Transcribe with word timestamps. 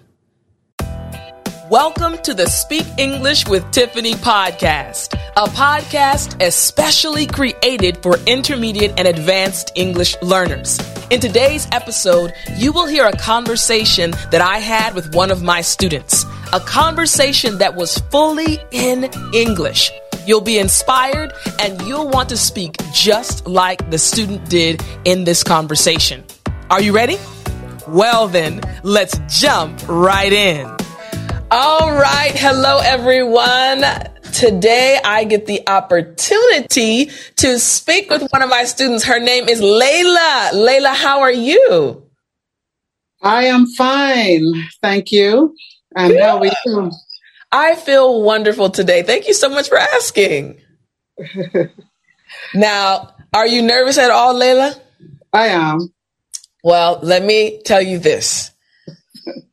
Welcome 1.70 2.18
to 2.24 2.34
the 2.34 2.44
Speak 2.46 2.84
English 2.98 3.48
with 3.48 3.64
Tiffani 3.72 4.12
podcast, 4.12 5.14
a 5.34 5.48
podcast 5.48 6.44
especially 6.44 7.26
created 7.26 7.96
for 8.02 8.18
intermediate 8.26 8.92
and 8.98 9.08
advanced 9.08 9.72
English 9.74 10.14
learners. 10.20 10.78
In 11.08 11.20
today's 11.20 11.66
episode, 11.72 12.34
you 12.58 12.70
will 12.70 12.86
hear 12.86 13.06
a 13.06 13.16
conversation 13.16 14.10
that 14.30 14.42
I 14.42 14.58
had 14.58 14.94
with 14.94 15.14
one 15.14 15.30
of 15.30 15.42
my 15.42 15.62
students, 15.62 16.26
a 16.52 16.60
conversation 16.60 17.56
that 17.58 17.74
was 17.74 17.96
fully 18.10 18.58
in 18.70 19.08
English. 19.32 19.90
You'll 20.26 20.42
be 20.42 20.58
inspired 20.58 21.32
and 21.62 21.80
you'll 21.82 22.10
want 22.10 22.28
to 22.28 22.36
speak 22.36 22.76
just 22.92 23.46
like 23.46 23.90
the 23.90 23.98
student 23.98 24.50
did 24.50 24.82
in 25.06 25.24
this 25.24 25.42
conversation. 25.42 26.24
Are 26.68 26.82
you 26.82 26.94
ready? 26.94 27.16
Well, 27.88 28.28
then, 28.28 28.60
let's 28.82 29.18
jump 29.28 29.80
right 29.88 30.32
in. 30.32 30.73
All 31.56 31.92
right. 31.92 32.32
Hello, 32.34 32.80
everyone. 32.82 33.84
Today 34.32 34.98
I 35.04 35.22
get 35.22 35.46
the 35.46 35.62
opportunity 35.68 37.12
to 37.36 37.60
speak 37.60 38.10
with 38.10 38.26
one 38.32 38.42
of 38.42 38.50
my 38.50 38.64
students. 38.64 39.04
Her 39.04 39.20
name 39.20 39.48
is 39.48 39.60
Leila. 39.60 40.50
Leila, 40.52 40.88
how 40.88 41.20
are 41.20 41.30
you? 41.30 42.10
I 43.22 43.44
am 43.44 43.68
fine. 43.68 44.64
Thank 44.82 45.12
you. 45.12 45.54
And 45.94 46.18
how 46.18 46.38
are 46.38 46.46
you? 46.46 46.90
I 47.52 47.76
feel 47.76 48.20
wonderful 48.22 48.70
today. 48.70 49.04
Thank 49.04 49.28
you 49.28 49.34
so 49.34 49.48
much 49.48 49.68
for 49.68 49.78
asking. 49.78 50.60
now, 52.54 53.14
are 53.32 53.46
you 53.46 53.62
nervous 53.62 53.96
at 53.96 54.10
all, 54.10 54.34
Leila? 54.34 54.74
I 55.32 55.46
am. 55.46 55.94
Well, 56.64 56.98
let 57.04 57.22
me 57.22 57.62
tell 57.64 57.80
you 57.80 58.00
this. 58.00 58.50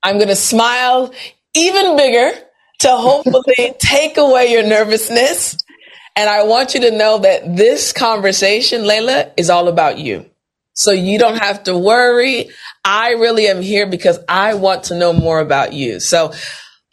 I'm 0.02 0.16
going 0.16 0.30
to 0.30 0.36
smile 0.36 1.14
even 1.56 1.98
bigger 1.98 2.32
to 2.80 2.90
hopefully 2.90 3.74
take 3.80 4.18
away 4.18 4.52
your 4.52 4.64
nervousness. 4.64 5.58
And 6.16 6.30
I 6.30 6.44
want 6.44 6.74
you 6.74 6.82
to 6.82 6.92
know 6.92 7.20
that 7.20 7.56
this 7.56 7.94
conversation, 7.94 8.86
Leila, 8.86 9.32
is 9.38 9.50
all 9.50 9.68
about 9.68 9.98
you. 9.98 10.26
So 10.74 10.92
you 10.92 11.20
don't 11.20 11.38
have 11.38 11.64
to 11.64 11.78
worry. 11.78 12.50
I 12.84 13.12
really 13.12 13.48
am 13.48 13.62
here 13.62 13.88
because 13.88 14.20
I 14.28 14.56
want 14.56 14.86
to 14.86 14.98
know 14.98 15.14
more 15.14 15.40
about 15.40 15.74
you. 15.74 16.00
So 16.00 16.34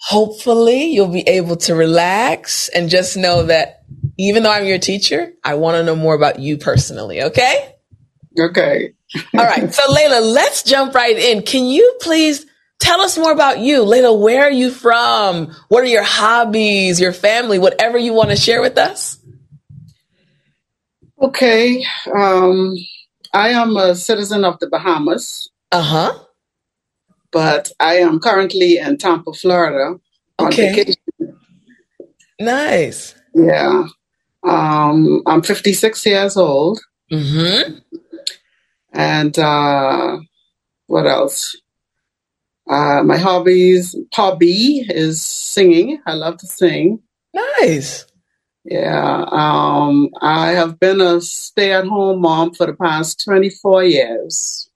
hopefully 0.01 0.87
you'll 0.87 1.09
be 1.13 1.27
able 1.29 1.57
to 1.57 1.75
relax 1.75 2.69
and 2.69 2.91
just 2.91 3.17
know 3.17 3.45
that 3.45 3.83
even 4.19 4.43
though 4.43 4.51
I'm 4.51 4.67
your 4.67 4.79
teacher, 4.79 5.33
I 5.45 5.55
want 5.55 5.77
to 5.77 5.85
know 5.85 5.97
more 5.97 6.15
about 6.15 6.39
you 6.39 6.59
personally. 6.59 7.23
Okay. 7.23 7.75
Okay. 8.39 8.95
All 9.35 9.45
right. 9.45 9.73
So 9.73 9.91
Leila, 9.93 10.21
let's 10.21 10.63
jump 10.63 10.95
right 10.95 11.17
in. 11.17 11.43
Can 11.43 11.67
you 11.67 11.97
please 12.01 12.47
Tell 12.81 13.01
us 13.01 13.19
more 13.19 13.33
about 13.33 13.59
you. 13.59 13.83
Leila, 13.83 14.15
where 14.15 14.45
are 14.45 14.51
you 14.51 14.71
from? 14.71 15.55
What 15.69 15.83
are 15.83 15.89
your 15.89 16.05
hobbies, 16.05 17.01
your 17.01 17.13
family, 17.13 17.59
whatever 17.59 17.99
you 17.99 18.13
want 18.13 18.31
to 18.31 18.37
share 18.37 18.61
with 18.61 18.79
us? 18.79 19.19
Okay. 21.21 21.85
Um, 22.15 22.75
I 23.35 23.51
am 23.51 23.77
a 23.77 23.95
citizen 23.95 24.45
of 24.45 24.59
the 24.61 24.69
Bahamas. 24.69 25.51
Uh 25.73 25.83
huh. 25.83 26.19
But 27.31 27.73
I 27.81 27.97
am 27.97 28.21
currently 28.21 28.79
in 28.79 28.97
Tampa, 28.97 29.33
Florida 29.33 29.99
on 30.39 30.47
okay. 30.47 30.71
vacation. 30.75 30.97
Nice. 32.41 33.15
Yeah. 33.35 33.85
Um, 34.45 35.23
I'm 35.27 35.43
56 35.43 36.07
years 36.07 36.37
old. 36.37 36.81
Mm-hmm. 37.13 37.79
And 38.93 39.39
uh, 39.39 40.19
what 40.87 41.07
else? 41.07 41.57
Uh, 42.69 43.03
my 43.03 43.17
hobbies, 43.17 43.97
hobby 44.13 44.85
is 44.89 45.23
singing. 45.23 46.01
I 46.07 46.15
love 46.15 46.37
to 46.39 46.47
sing. 46.47 47.01
Nice. 47.35 48.07
Yeah. 48.65 49.25
Um, 49.31 50.11
I 50.21 50.51
have 50.51 50.79
been 50.79 51.01
a 51.01 51.21
stay 51.21 51.73
at 51.73 51.87
home 51.87 52.21
mom 52.21 52.53
for 52.55 52.67
the 52.67 52.75
past 52.75 53.25
24 53.25 53.85
years. 53.85 54.69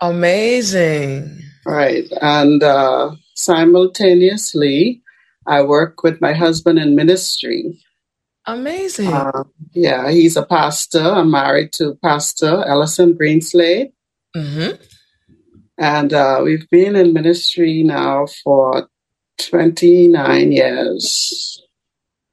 Amazing. 0.00 1.40
Right. 1.64 2.04
And 2.20 2.62
uh, 2.62 3.12
simultaneously, 3.34 5.02
I 5.46 5.62
work 5.62 6.02
with 6.02 6.20
my 6.20 6.32
husband 6.32 6.78
in 6.78 6.94
ministry. 6.94 7.80
Amazing. 8.46 9.12
Uh, 9.12 9.44
yeah, 9.72 10.10
he's 10.10 10.36
a 10.36 10.44
pastor. 10.44 11.02
I'm 11.02 11.30
married 11.30 11.72
to 11.74 11.96
Pastor 12.02 12.64
Ellison 12.66 13.14
Greenslade. 13.14 13.92
Mm-hmm. 14.34 14.82
And 15.80 16.12
uh, 16.12 16.42
we've 16.44 16.68
been 16.68 16.94
in 16.94 17.14
ministry 17.14 17.82
now 17.82 18.26
for 18.44 18.90
29 19.38 20.52
years. 20.52 21.62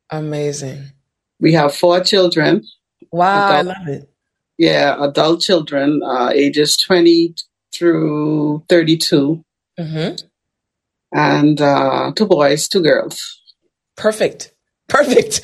Amazing. 0.10 0.92
We 1.40 1.54
have 1.54 1.74
four 1.74 2.02
children. 2.02 2.66
Wow, 3.10 3.62
adult, 3.62 3.78
I 3.78 3.80
love 3.80 3.88
it. 3.88 4.10
Yeah, 4.58 5.02
adult 5.02 5.40
children, 5.40 6.02
uh, 6.04 6.32
ages 6.34 6.76
20 6.76 7.36
through 7.74 8.66
32. 8.68 9.46
Mm-hmm. 9.80 10.26
And 11.14 11.62
uh, 11.62 12.12
two 12.18 12.26
boys, 12.26 12.68
two 12.68 12.82
girls. 12.82 13.42
Perfect. 13.96 14.54
Perfect. 14.90 15.40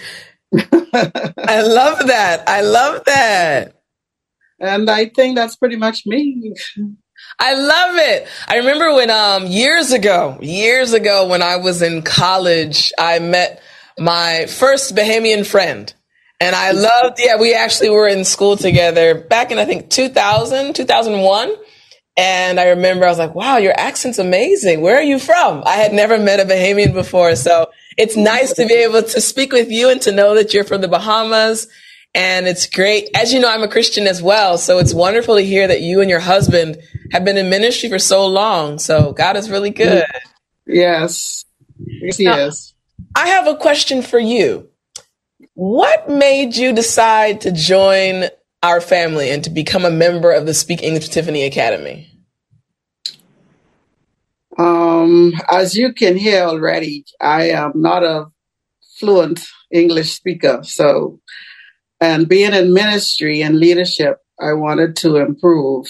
I 0.53 1.61
love 1.61 2.07
that. 2.07 2.43
I 2.47 2.61
love 2.61 3.05
that. 3.05 3.81
And 4.59 4.89
I 4.89 5.05
think 5.05 5.37
that's 5.37 5.55
pretty 5.55 5.77
much 5.77 6.05
me. 6.05 6.53
I 7.39 7.55
love 7.55 7.95
it. 7.97 8.27
I 8.47 8.57
remember 8.57 8.93
when 8.93 9.09
um 9.09 9.47
years 9.47 9.91
ago, 9.91 10.37
years 10.41 10.93
ago 10.93 11.27
when 11.27 11.41
I 11.41 11.57
was 11.57 11.81
in 11.81 12.01
college, 12.01 12.91
I 12.97 13.19
met 13.19 13.61
my 13.97 14.45
first 14.47 14.95
Bahamian 14.95 15.45
friend. 15.45 15.93
And 16.39 16.55
I 16.55 16.71
loved, 16.71 17.19
yeah, 17.19 17.37
we 17.37 17.53
actually 17.53 17.89
were 17.89 18.07
in 18.07 18.25
school 18.25 18.57
together 18.57 19.15
back 19.15 19.51
in 19.51 19.59
I 19.59 19.65
think 19.65 19.89
2000, 19.89 20.75
2001. 20.75 21.55
And 22.15 22.59
I 22.59 22.69
remember 22.69 23.05
I 23.05 23.09
was 23.09 23.17
like, 23.17 23.33
wow, 23.33 23.57
your 23.57 23.73
accent's 23.79 24.19
amazing. 24.19 24.81
Where 24.81 24.97
are 24.97 25.03
you 25.03 25.19
from? 25.19 25.63
I 25.65 25.77
had 25.77 25.93
never 25.93 26.19
met 26.19 26.39
a 26.39 26.45
Bahamian 26.45 26.93
before. 26.93 27.35
So 27.35 27.71
it's 27.97 28.15
nice 28.15 28.53
to 28.53 28.65
be 28.67 28.73
able 28.73 29.01
to 29.01 29.21
speak 29.21 29.51
with 29.51 29.71
you 29.71 29.89
and 29.89 30.01
to 30.03 30.11
know 30.11 30.35
that 30.35 30.53
you're 30.53 30.63
from 30.63 30.81
the 30.81 30.87
Bahamas. 30.87 31.67
And 32.15 32.47
it's 32.47 32.67
great. 32.67 33.09
As 33.15 33.33
you 33.33 33.39
know, 33.39 33.49
I'm 33.49 33.63
a 33.63 33.67
Christian 33.67 34.05
as 34.05 34.21
well. 34.21 34.57
So 34.57 34.77
it's 34.77 34.93
wonderful 34.93 35.35
to 35.35 35.41
hear 35.41 35.67
that 35.67 35.81
you 35.81 35.99
and 35.99 36.09
your 36.09 36.19
husband 36.19 36.77
have 37.11 37.25
been 37.25 37.37
in 37.37 37.49
ministry 37.49 37.89
for 37.89 37.99
so 37.99 38.27
long. 38.27 38.77
So 38.77 39.13
God 39.13 39.35
is 39.35 39.49
really 39.49 39.71
good. 39.71 40.05
Yes. 40.67 41.45
Yes, 41.77 42.17
he 42.17 42.25
now, 42.25 42.37
is. 42.37 42.73
I 43.15 43.27
have 43.27 43.47
a 43.47 43.55
question 43.55 44.01
for 44.01 44.19
you. 44.19 44.69
What 45.55 46.09
made 46.09 46.55
you 46.55 46.73
decide 46.73 47.41
to 47.41 47.51
join 47.51 48.25
our 48.61 48.79
family 48.79 49.29
and 49.29 49.43
to 49.43 49.49
become 49.49 49.83
a 49.85 49.91
member 49.91 50.31
of 50.31 50.45
the 50.45 50.53
Speak 50.53 50.83
English 50.83 51.09
Tiffani 51.09 51.45
Academy? 51.45 52.09
Um, 54.57 55.33
as 55.49 55.75
you 55.75 55.93
can 55.93 56.15
hear 56.15 56.43
already, 56.43 57.05
I 57.19 57.49
am 57.49 57.71
not 57.75 58.03
a 58.03 58.27
fluent 58.99 59.43
English 59.71 60.13
speaker. 60.13 60.59
So, 60.63 61.19
and 62.03 62.27
being 62.27 62.53
in 62.53 62.73
ministry 62.73 63.41
and 63.41 63.57
leadership, 63.57 64.17
I 64.37 64.51
wanted 64.51 64.97
to 64.97 65.15
improve 65.15 65.87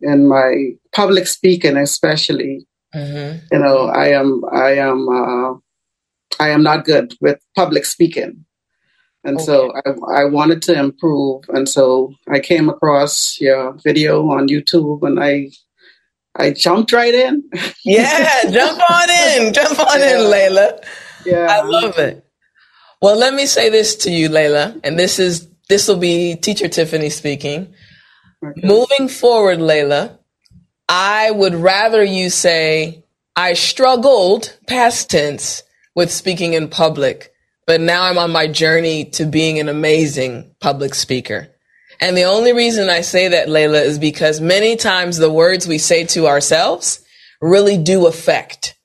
in 0.00 0.26
my 0.26 0.70
public 0.92 1.26
speaking, 1.26 1.76
especially. 1.76 2.66
Mm-hmm. 2.94 3.44
You 3.52 3.58
know, 3.58 3.88
I 3.88 4.08
am 4.08 4.42
I 4.50 4.70
am 4.76 5.06
uh, 5.06 5.52
I 6.40 6.48
am 6.48 6.62
not 6.62 6.86
good 6.86 7.14
with 7.20 7.38
public 7.54 7.84
speaking. 7.84 8.46
And 9.22 9.36
okay. 9.36 9.44
so 9.44 9.72
I, 9.84 10.22
I 10.22 10.24
wanted 10.24 10.62
to 10.62 10.78
improve. 10.78 11.44
And 11.48 11.68
so 11.68 12.14
I 12.26 12.40
came 12.40 12.70
across 12.70 13.38
your 13.38 13.74
video 13.84 14.26
on 14.30 14.48
YouTube 14.48 15.06
and 15.06 15.22
I 15.22 15.50
I 16.36 16.52
jumped 16.52 16.90
right 16.92 17.12
in. 17.12 17.42
yeah, 17.84 18.50
jump 18.50 18.80
on 18.90 19.10
in. 19.10 19.52
Jump 19.52 19.78
on 19.78 19.86
yeah. 19.98 20.18
in, 20.18 20.30
Leila. 20.30 20.80
Yeah. 21.26 21.46
I 21.50 21.62
love 21.62 21.98
it. 21.98 22.23
Well, 23.04 23.18
let 23.18 23.34
me 23.34 23.44
say 23.44 23.68
this 23.68 23.96
to 23.96 24.10
you, 24.10 24.30
Leila, 24.30 24.80
and 24.82 24.98
this 24.98 25.18
is 25.18 25.46
this 25.68 25.88
will 25.88 25.98
be 25.98 26.36
teacher 26.36 26.68
Tiffani 26.68 27.12
speaking. 27.12 27.74
Okay. 28.42 28.66
Moving 28.66 29.08
forward, 29.08 29.60
Leila, 29.60 30.18
I 30.88 31.30
would 31.30 31.54
rather 31.54 32.02
you 32.02 32.30
say 32.30 33.04
I 33.36 33.52
struggled 33.52 34.56
past 34.66 35.10
tense 35.10 35.64
with 35.94 36.10
speaking 36.10 36.54
in 36.54 36.68
public, 36.68 37.30
but 37.66 37.82
now 37.82 38.04
I'm 38.04 38.16
on 38.16 38.30
my 38.30 38.46
journey 38.46 39.04
to 39.16 39.26
being 39.26 39.58
an 39.58 39.68
amazing 39.68 40.54
public 40.60 40.94
speaker. 40.94 41.48
And 42.00 42.16
the 42.16 42.24
only 42.24 42.54
reason 42.54 42.88
I 42.88 43.02
say 43.02 43.28
that, 43.28 43.50
Leila, 43.50 43.82
is 43.82 43.98
because 43.98 44.40
many 44.40 44.76
times 44.76 45.18
the 45.18 45.30
words 45.30 45.68
we 45.68 45.76
say 45.76 46.04
to 46.06 46.26
ourselves 46.26 47.04
really 47.42 47.76
do 47.76 48.06
affect 48.06 48.78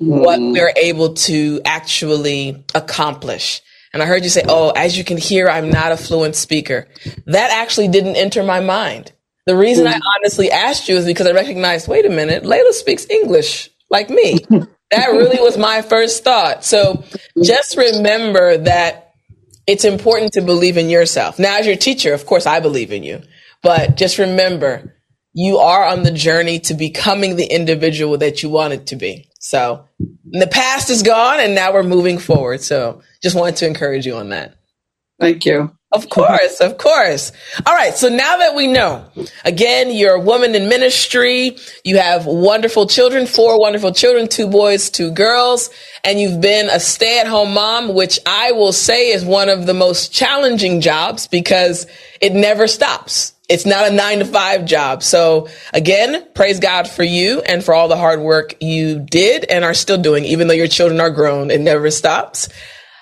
mm. 0.00 0.06
what 0.06 0.40
we're 0.40 0.72
able 0.76 1.14
to 1.14 1.60
actually 1.64 2.64
accomplish. 2.74 3.62
And 3.92 4.02
I 4.02 4.06
heard 4.06 4.24
you 4.24 4.30
say, 4.30 4.42
Oh, 4.46 4.70
as 4.70 4.98
you 4.98 5.04
can 5.04 5.16
hear, 5.16 5.48
I'm 5.48 5.70
not 5.70 5.92
a 5.92 5.96
fluent 5.96 6.36
speaker. 6.36 6.88
That 7.26 7.50
actually 7.50 7.88
didn't 7.88 8.16
enter 8.16 8.42
my 8.42 8.60
mind. 8.60 9.12
The 9.46 9.56
reason. 9.56 9.86
I 9.86 9.98
honestly 10.18 10.50
asked 10.50 10.88
you 10.88 10.96
is 10.96 11.06
because 11.06 11.26
I 11.26 11.30
recognized, 11.30 11.86
wait 11.86 12.04
a 12.04 12.10
minute, 12.10 12.44
Leila 12.44 12.72
speaks 12.72 13.06
English 13.08 13.70
like 13.88 14.10
me. 14.10 14.38
that 14.90 15.06
really 15.12 15.40
was 15.40 15.56
my 15.56 15.82
first 15.82 16.24
thought. 16.24 16.64
So 16.64 17.04
just 17.42 17.76
remember 17.76 18.56
that 18.58 19.12
it's 19.66 19.84
important 19.84 20.32
to 20.32 20.42
believe 20.42 20.76
in 20.76 20.90
yourself. 20.90 21.38
Now, 21.38 21.58
as 21.58 21.66
your 21.66 21.76
teacher, 21.76 22.12
of 22.12 22.26
course, 22.26 22.46
I 22.46 22.60
believe 22.60 22.92
in 22.92 23.02
you, 23.02 23.22
but 23.62 23.96
just 23.96 24.18
remember 24.18 24.96
you 25.32 25.58
are 25.58 25.84
on 25.84 26.02
the 26.02 26.10
journey 26.10 26.58
to 26.60 26.74
becoming 26.74 27.36
the 27.36 27.46
individual 27.46 28.18
that 28.18 28.42
you 28.42 28.48
wanted 28.48 28.86
to 28.88 28.96
be. 28.96 29.28
So 29.46 29.84
the 30.24 30.48
past 30.48 30.90
is 30.90 31.04
gone 31.04 31.38
and 31.38 31.54
now 31.54 31.72
we're 31.72 31.84
moving 31.84 32.18
forward. 32.18 32.62
So 32.62 33.02
just 33.22 33.36
wanted 33.36 33.54
to 33.56 33.68
encourage 33.68 34.04
you 34.04 34.16
on 34.16 34.30
that. 34.30 34.56
Thank 35.20 35.46
you. 35.46 35.70
Of 35.92 36.10
course, 36.10 36.60
of 36.60 36.78
course. 36.78 37.30
All 37.64 37.72
right. 37.72 37.94
So 37.94 38.08
now 38.08 38.38
that 38.38 38.56
we 38.56 38.66
know, 38.66 39.06
again, 39.44 39.92
you're 39.92 40.16
a 40.16 40.20
woman 40.20 40.56
in 40.56 40.68
ministry. 40.68 41.56
You 41.84 41.98
have 41.98 42.26
wonderful 42.26 42.88
children, 42.88 43.24
four 43.24 43.60
wonderful 43.60 43.92
children, 43.92 44.26
two 44.26 44.48
boys, 44.48 44.90
two 44.90 45.12
girls, 45.12 45.70
and 46.02 46.18
you've 46.18 46.40
been 46.40 46.68
a 46.68 46.80
stay 46.80 47.20
at 47.20 47.28
home 47.28 47.54
mom, 47.54 47.94
which 47.94 48.18
I 48.26 48.50
will 48.50 48.72
say 48.72 49.12
is 49.12 49.24
one 49.24 49.48
of 49.48 49.64
the 49.66 49.74
most 49.74 50.12
challenging 50.12 50.80
jobs 50.80 51.28
because 51.28 51.86
it 52.20 52.32
never 52.32 52.66
stops. 52.66 53.35
It's 53.48 53.64
not 53.64 53.90
a 53.90 53.94
nine 53.94 54.18
to 54.18 54.24
five 54.24 54.64
job. 54.64 55.02
So 55.02 55.48
again, 55.72 56.26
praise 56.34 56.58
God 56.58 56.88
for 56.88 57.04
you 57.04 57.40
and 57.42 57.62
for 57.62 57.74
all 57.74 57.86
the 57.86 57.96
hard 57.96 58.20
work 58.20 58.56
you 58.60 58.98
did 58.98 59.44
and 59.44 59.64
are 59.64 59.74
still 59.74 59.98
doing, 59.98 60.24
even 60.24 60.48
though 60.48 60.54
your 60.54 60.66
children 60.66 61.00
are 61.00 61.10
grown. 61.10 61.50
It 61.50 61.60
never 61.60 61.90
stops. 61.90 62.48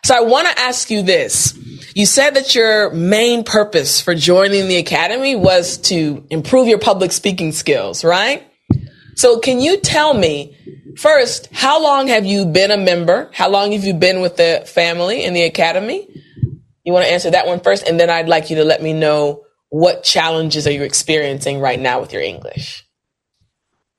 So 0.04 0.14
I 0.14 0.20
want 0.20 0.46
to 0.48 0.58
ask 0.60 0.90
you 0.90 1.02
this. 1.02 1.58
You 1.94 2.04
said 2.04 2.34
that 2.34 2.54
your 2.54 2.90
main 2.90 3.42
purpose 3.42 4.02
for 4.02 4.14
joining 4.14 4.68
the 4.68 4.76
academy 4.76 5.34
was 5.34 5.78
to 5.78 6.26
improve 6.28 6.68
your 6.68 6.78
public 6.78 7.12
speaking 7.12 7.52
skills, 7.52 8.04
right? 8.04 8.46
So 9.16 9.38
can 9.38 9.60
you 9.60 9.78
tell 9.78 10.12
me 10.12 10.58
first, 10.98 11.48
how 11.52 11.82
long 11.82 12.08
have 12.08 12.26
you 12.26 12.44
been 12.44 12.70
a 12.70 12.76
member? 12.76 13.30
How 13.32 13.48
long 13.48 13.72
have 13.72 13.84
you 13.84 13.94
been 13.94 14.20
with 14.20 14.36
the 14.36 14.64
family 14.66 15.24
in 15.24 15.32
the 15.32 15.44
academy? 15.44 16.06
You 16.84 16.92
want 16.92 17.06
to 17.06 17.10
answer 17.12 17.30
that 17.30 17.46
one 17.46 17.60
first, 17.60 17.88
and 17.88 17.98
then 17.98 18.10
I'd 18.10 18.28
like 18.28 18.50
you 18.50 18.56
to 18.56 18.64
let 18.64 18.82
me 18.82 18.92
know 18.92 19.44
what 19.70 20.02
challenges 20.02 20.66
are 20.66 20.72
you 20.72 20.82
experiencing 20.82 21.60
right 21.60 21.80
now 21.80 22.00
with 22.00 22.12
your 22.12 22.22
English? 22.22 22.86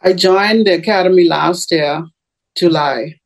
I 0.01 0.13
joined 0.13 0.67
the 0.67 0.73
academy 0.75 1.27
last 1.27 1.71
year, 1.71 2.05
July. 2.55 3.19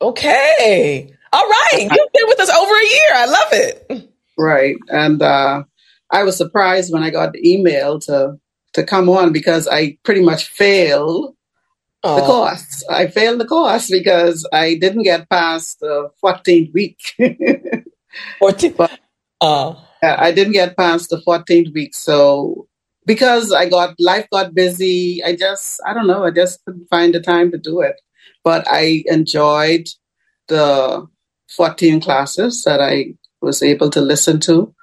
Okay. 0.00 1.12
All 1.32 1.48
right. 1.48 1.80
You've 1.80 2.12
been 2.12 2.26
with 2.28 2.40
us 2.40 2.50
over 2.50 2.74
a 2.74 2.86
year. 2.86 3.10
I 3.14 3.26
love 3.26 3.48
it. 3.52 4.10
Right. 4.38 4.76
And 4.88 5.22
uh, 5.22 5.64
I 6.10 6.22
was 6.24 6.36
surprised 6.36 6.92
when 6.92 7.02
I 7.02 7.10
got 7.10 7.32
the 7.32 7.52
email 7.52 7.98
to 8.00 8.38
to 8.74 8.84
come 8.84 9.08
on 9.10 9.32
because 9.32 9.68
I 9.68 9.98
pretty 10.02 10.22
much 10.22 10.48
failed 10.48 11.36
the 12.02 12.22
course. 12.22 12.84
I 12.90 13.06
failed 13.06 13.40
the 13.40 13.46
course 13.46 13.90
because 13.90 14.48
I 14.52 14.74
didn't 14.74 15.02
get 15.02 15.28
past 15.28 15.80
the 15.80 16.10
14th 16.22 16.72
week. 16.72 16.98
14th? 18.40 18.76
But, 18.76 18.98
uh. 19.40 19.74
I 20.02 20.32
didn't 20.32 20.52
get 20.52 20.76
past 20.76 21.10
the 21.10 21.22
14th 21.26 21.72
week. 21.72 21.94
So 21.94 22.66
because 23.06 23.52
I 23.52 23.68
got, 23.68 23.94
life 23.98 24.26
got 24.32 24.54
busy, 24.54 25.22
I 25.24 25.34
just, 25.36 25.80
I 25.86 25.94
don't 25.94 26.06
know, 26.06 26.24
I 26.24 26.30
just 26.30 26.64
couldn't 26.64 26.88
find 26.88 27.14
the 27.14 27.20
time 27.20 27.50
to 27.52 27.58
do 27.58 27.80
it. 27.80 28.00
But 28.44 28.66
I 28.68 29.04
enjoyed 29.06 29.88
the 30.48 31.06
14 31.56 32.00
classes 32.00 32.62
that 32.64 32.80
I 32.80 33.14
was 33.40 33.62
able 33.62 33.90
to 33.90 34.00
listen 34.00 34.40
to. 34.40 34.74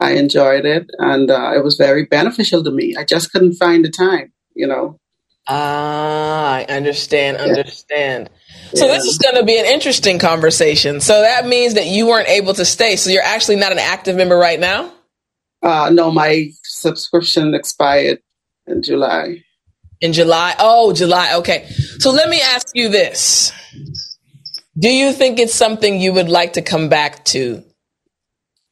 I 0.00 0.12
enjoyed 0.12 0.66
it 0.66 0.90
and 0.98 1.30
uh, 1.30 1.52
it 1.54 1.64
was 1.64 1.76
very 1.76 2.04
beneficial 2.04 2.62
to 2.64 2.70
me. 2.70 2.94
I 2.98 3.04
just 3.04 3.32
couldn't 3.32 3.54
find 3.54 3.84
the 3.84 3.90
time, 3.90 4.32
you 4.54 4.66
know. 4.66 4.98
Ah, 5.48 6.54
I 6.56 6.64
understand, 6.64 7.38
understand. 7.38 8.28
Yeah. 8.30 8.45
So 8.74 8.88
this 8.88 9.04
is 9.04 9.18
going 9.18 9.36
to 9.36 9.44
be 9.44 9.58
an 9.58 9.64
interesting 9.64 10.18
conversation. 10.18 11.00
So 11.00 11.20
that 11.20 11.46
means 11.46 11.74
that 11.74 11.86
you 11.86 12.06
weren't 12.06 12.28
able 12.28 12.54
to 12.54 12.64
stay. 12.64 12.96
So 12.96 13.10
you're 13.10 13.22
actually 13.22 13.56
not 13.56 13.72
an 13.72 13.78
active 13.78 14.16
member 14.16 14.36
right 14.36 14.58
now? 14.58 14.92
Uh, 15.62 15.90
no, 15.90 16.10
my 16.10 16.50
subscription 16.62 17.54
expired 17.54 18.18
in 18.66 18.82
July. 18.82 19.42
In 20.00 20.12
July? 20.12 20.54
Oh, 20.58 20.92
July. 20.92 21.34
Okay. 21.36 21.66
So 21.98 22.10
let 22.10 22.28
me 22.28 22.40
ask 22.40 22.68
you 22.74 22.88
this. 22.88 23.52
Do 24.78 24.90
you 24.90 25.12
think 25.12 25.38
it's 25.38 25.54
something 25.54 26.00
you 26.00 26.12
would 26.12 26.28
like 26.28 26.52
to 26.54 26.62
come 26.62 26.88
back 26.88 27.24
to? 27.26 27.62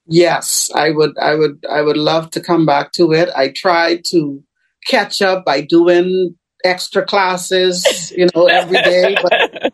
Yes, 0.06 0.70
I 0.74 0.90
would 0.90 1.16
I 1.18 1.34
would 1.34 1.64
I 1.70 1.80
would 1.80 1.96
love 1.96 2.30
to 2.32 2.40
come 2.40 2.66
back 2.66 2.92
to 2.92 3.12
it. 3.12 3.30
I 3.34 3.48
tried 3.48 4.04
to 4.10 4.42
catch 4.86 5.22
up 5.22 5.46
by 5.46 5.62
doing 5.62 6.36
extra 6.62 7.04
classes, 7.06 8.12
you 8.14 8.28
know, 8.34 8.46
every 8.46 8.82
day, 8.82 9.16
but 9.22 9.72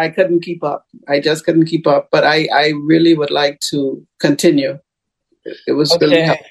I 0.00 0.08
couldn't 0.08 0.40
keep 0.40 0.64
up. 0.64 0.86
I 1.08 1.20
just 1.20 1.44
couldn't 1.44 1.66
keep 1.66 1.86
up, 1.86 2.08
but 2.10 2.24
I 2.24 2.48
I 2.52 2.72
really 2.84 3.14
would 3.14 3.30
like 3.30 3.60
to 3.70 4.06
continue. 4.18 4.78
It 5.66 5.72
was 5.72 5.92
okay. 5.92 6.06
really 6.06 6.22
helpful. 6.22 6.46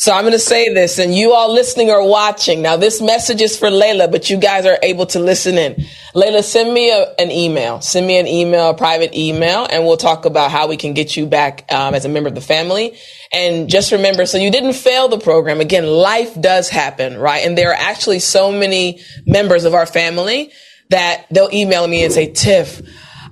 So 0.00 0.12
I'm 0.12 0.22
going 0.22 0.32
to 0.32 0.38
say 0.38 0.72
this 0.72 1.00
and 1.00 1.12
you 1.12 1.32
all 1.32 1.52
listening 1.52 1.90
or 1.90 2.08
watching. 2.08 2.62
Now 2.62 2.76
this 2.76 3.02
message 3.02 3.40
is 3.40 3.58
for 3.58 3.68
Leila, 3.68 4.06
but 4.06 4.30
you 4.30 4.36
guys 4.36 4.64
are 4.64 4.78
able 4.80 5.06
to 5.06 5.18
listen 5.18 5.58
in. 5.58 5.84
Leila, 6.14 6.44
send 6.44 6.72
me 6.72 6.92
a, 6.92 7.12
an 7.18 7.32
email, 7.32 7.80
send 7.80 8.06
me 8.06 8.16
an 8.16 8.28
email, 8.28 8.70
a 8.70 8.74
private 8.74 9.12
email, 9.12 9.66
and 9.68 9.84
we'll 9.84 9.96
talk 9.96 10.24
about 10.24 10.52
how 10.52 10.68
we 10.68 10.76
can 10.76 10.94
get 10.94 11.16
you 11.16 11.26
back 11.26 11.64
um, 11.72 11.94
as 11.94 12.04
a 12.04 12.08
member 12.08 12.28
of 12.28 12.36
the 12.36 12.40
family. 12.40 12.96
And 13.32 13.68
just 13.68 13.90
remember, 13.90 14.24
so 14.24 14.38
you 14.38 14.52
didn't 14.52 14.74
fail 14.74 15.08
the 15.08 15.18
program. 15.18 15.60
Again, 15.60 15.84
life 15.84 16.40
does 16.40 16.68
happen, 16.68 17.18
right? 17.18 17.44
And 17.44 17.58
there 17.58 17.70
are 17.72 17.78
actually 17.78 18.20
so 18.20 18.52
many 18.52 19.00
members 19.26 19.64
of 19.64 19.74
our 19.74 19.86
family 19.86 20.52
that 20.90 21.26
they'll 21.30 21.52
email 21.52 21.86
me 21.86 22.04
and 22.04 22.12
say, 22.12 22.32
Tiff, 22.32 22.82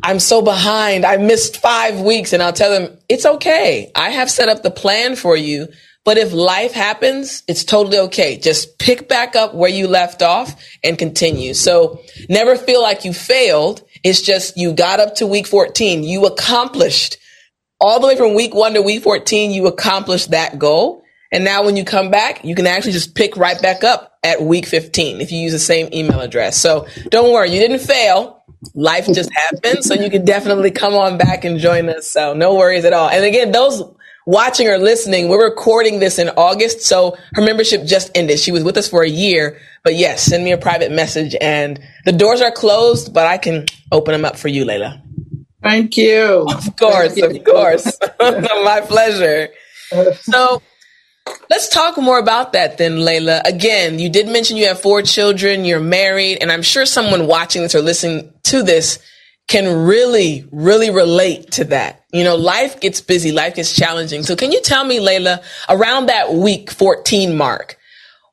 I'm 0.03 0.21
so 0.21 0.43
behind. 0.43 1.05
I 1.05 1.17
missed 1.17 1.57
five 1.57 2.01
weeks. 2.01 2.33
And 2.33 2.43
I'll 2.43 2.53
tell 2.53 2.71
them, 2.71 2.97
it's 3.09 3.27
okay. 3.27 3.91
I 3.95 4.11
have 4.11 4.31
set 4.31 4.49
up 4.49 4.63
the 4.63 4.71
plan 4.71 5.17
for 5.17 5.37
you 5.37 5.69
but 6.07 6.19
if 6.19 6.33
life 6.33 6.71
happens, 6.71 7.43
it's 7.49 7.65
totally 7.65 7.99
okay. 7.99 8.39
Just 8.39 8.79
pick 8.79 9.09
back 9.09 9.35
up 9.35 9.55
where 9.57 9.69
you 9.69 9.89
left 9.89 10.23
off 10.23 10.55
and 10.85 10.97
continue. 10.97 11.53
So 11.53 12.01
never 12.29 12.55
feel 12.55 12.81
like 12.81 13.05
you 13.05 13.13
failed. 13.13 13.83
It's 14.05 14.23
just 14.23 14.57
you 14.57 14.73
got 14.73 15.01
up 15.01 15.17
to 15.17 15.27
week 15.27 15.49
14. 15.49 16.05
You 16.05 16.27
accomplished 16.27 17.19
all 17.81 17.99
the 17.99 18.07
way 18.07 18.17
from 18.17 18.35
week 18.35 18.55
one 18.55 18.75
to 18.75 18.83
week 18.83 19.03
14. 19.03 19.51
You 19.51 19.67
accomplished 19.67 20.31
that 20.31 20.61
goal. 20.61 21.03
And 21.33 21.45
now 21.45 21.65
when 21.65 21.77
you 21.77 21.85
come 21.85 22.11
back, 22.11 22.45
you 22.45 22.55
can 22.55 22.67
actually 22.67 22.93
just 22.93 23.15
pick 23.15 23.37
right 23.37 23.61
back 23.61 23.85
up 23.85 24.19
at 24.23 24.43
week 24.43 24.67
15 24.67 25.21
if 25.21 25.33
you 25.33 25.39
use 25.39 25.53
the 25.53 25.59
same 25.59 25.89
email 25.93 26.21
address. 26.21 26.57
So 26.57 26.87
don't 27.11 27.33
worry. 27.33 27.51
You 27.51 27.61
didn't 27.61 27.81
fail. 27.81 28.45
Life 28.75 29.07
just 29.07 29.31
happened. 29.51 29.85
So 29.85 29.95
you 29.95 30.11
can 30.11 30.25
definitely 30.25 30.71
come 30.71 30.95
on 30.95 31.19
back 31.19 31.45
and 31.45 31.59
join 31.59 31.89
us. 31.89 32.09
So 32.09 32.35
no 32.35 32.55
worries 32.55 32.85
at 32.85 32.93
all. 32.93 33.09
And 33.09 33.25
again, 33.25 33.53
those 33.53 33.83
watching 34.27 34.69
or 34.69 34.79
listening, 34.79 35.29
we're 35.29 35.45
recording 35.45 36.01
this 36.01 36.19
in 36.19 36.29
August. 36.31 36.83
So 36.83 37.17
her 37.35 37.43
membership 37.43 37.85
just 37.85 38.11
ended. 38.15 38.39
She 38.39 38.53
was 38.53 38.65
with 38.65 38.77
us 38.77 38.89
for 38.89 39.03
a 39.03 39.09
year, 39.09 39.61
but 39.85 39.95
yes, 39.95 40.23
send 40.23 40.45
me 40.45 40.53
a 40.53 40.59
private 40.59 40.91
message 40.93 41.35
and 41.41 41.81
the 42.05 42.13
doors 42.13 42.41
are 42.41 42.53
closed, 42.53 43.15
but 43.15 43.27
I 43.27 43.39
can 43.39 43.67
open 43.93 44.13
them 44.13 44.25
up 44.25 44.37
for 44.37 44.49
you, 44.49 44.65
Leila. 44.65 45.03
Thank 45.63 45.97
you. 45.97 46.47
Of 46.49 46.77
course, 46.77 47.21
of 47.21 47.45
course. 47.45 47.99
My 48.21 48.83
pleasure. 48.87 49.49
So 50.23 50.61
let's 51.51 51.69
talk 51.69 51.97
more 51.97 52.19
about 52.19 52.53
that 52.53 52.79
then, 52.79 53.05
Leila. 53.05 53.43
Again, 53.45 53.99
you 53.99 54.09
did 54.09 54.29
mention 54.29 54.57
you 54.57 54.67
have 54.67 54.81
four 54.81 55.03
children, 55.03 55.65
you're 55.65 55.81
married, 55.81 56.39
and 56.41 56.51
I'm 56.51 56.63
sure 56.63 56.87
someone 56.87 57.27
watching 57.27 57.63
this 57.63 57.75
or 57.75 57.83
listening 57.83 58.33
to 58.45 58.63
this 58.63 58.99
can 59.49 59.87
really, 59.87 60.47
really 60.51 60.91
relate 60.91 61.53
to 61.53 61.65
that. 61.65 62.05
You 62.13 62.25
know, 62.25 62.35
life 62.35 62.81
gets 62.81 63.01
busy, 63.01 63.31
life 63.31 63.55
gets 63.55 63.75
challenging. 63.75 64.23
So 64.25 64.35
can 64.35 64.51
you 64.51 64.61
tell 64.61 64.85
me, 64.85 64.99
Leila, 64.99 65.41
around 65.69 66.07
that 66.07 66.33
week 66.35 66.71
14 66.71 67.37
mark, 67.37 67.79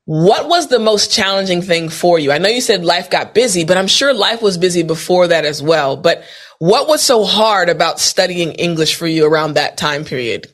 what 0.06 0.50
was 0.50 0.68
the 0.68 0.80
most 0.80 1.12
challenging 1.14 1.62
thing 1.62 1.90
for 1.90 2.20
you? 2.20 2.32
I 2.32 2.38
know 2.38 2.50
you 2.50 2.62
said 2.62 2.84
life 2.84 3.10
got 3.10 3.34
busy, 3.34 3.64
but 3.64 3.78
I'm 3.78 3.88
sure 3.88 4.14
life 4.14 4.42
was 4.42 4.58
busy 4.58 4.84
before 4.84 5.28
that 5.28 5.46
as 5.46 5.62
well. 5.62 5.96
But 5.96 6.24
what 6.60 6.88
was 6.88 7.02
so 7.02 7.24
hard 7.24 7.70
about 7.70 8.00
studying 8.00 8.52
English 8.54 8.96
for 8.96 9.08
you 9.08 9.26
around 9.26 9.54
that 9.54 9.78
time 9.78 10.04
period? 10.04 10.52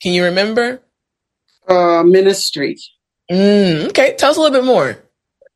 Can 0.00 0.12
you 0.12 0.24
remember? 0.24 0.80
Uh, 1.68 2.02
ministry. 2.02 2.76
Mm, 3.30 3.88
okay, 3.90 4.14
tell 4.16 4.30
us 4.30 4.36
a 4.36 4.40
little 4.40 4.58
bit 4.60 4.66
more. 4.66 4.98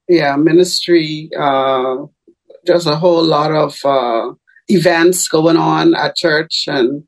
Yeah, 0.08 0.36
ministry. 0.36 1.30
Uh, 1.38 2.06
just 2.66 2.86
a 2.86 2.96
whole 2.96 3.24
lot 3.24 3.50
of 3.50 3.78
uh, 3.84 4.32
events 4.68 5.28
going 5.28 5.56
on 5.56 5.94
at 5.94 6.16
church, 6.16 6.64
and 6.66 7.04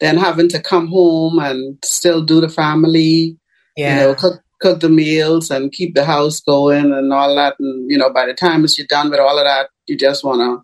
then 0.00 0.16
having 0.16 0.48
to 0.50 0.62
come 0.62 0.88
home 0.88 1.38
and 1.38 1.78
still 1.84 2.22
do 2.22 2.40
the 2.40 2.48
family. 2.48 3.36
Yeah. 3.76 4.00
You 4.00 4.06
know, 4.06 4.14
cook 4.14 4.40
cook 4.60 4.80
the 4.80 4.88
meals 4.88 5.50
and 5.50 5.72
keep 5.72 5.94
the 5.94 6.04
house 6.04 6.40
going 6.40 6.92
and 6.92 7.12
all 7.12 7.34
that. 7.36 7.56
And 7.58 7.90
you 7.90 7.98
know, 7.98 8.10
by 8.10 8.26
the 8.26 8.34
time 8.34 8.64
it's 8.64 8.78
you're 8.78 8.86
done 8.86 9.10
with 9.10 9.20
all 9.20 9.38
of 9.38 9.44
that, 9.44 9.68
you 9.86 9.96
just 9.96 10.24
want 10.24 10.40
to 10.40 10.62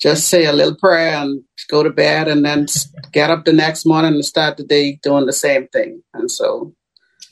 just 0.00 0.28
say 0.28 0.46
a 0.46 0.52
little 0.52 0.76
prayer 0.76 1.16
and 1.16 1.42
go 1.70 1.82
to 1.82 1.90
bed, 1.90 2.28
and 2.28 2.44
then 2.44 2.66
get 3.12 3.30
up 3.30 3.44
the 3.44 3.52
next 3.52 3.86
morning 3.86 4.14
and 4.14 4.24
start 4.24 4.56
the 4.56 4.64
day 4.64 4.98
doing 5.02 5.26
the 5.26 5.32
same 5.32 5.68
thing. 5.68 6.02
And 6.12 6.30
so, 6.30 6.74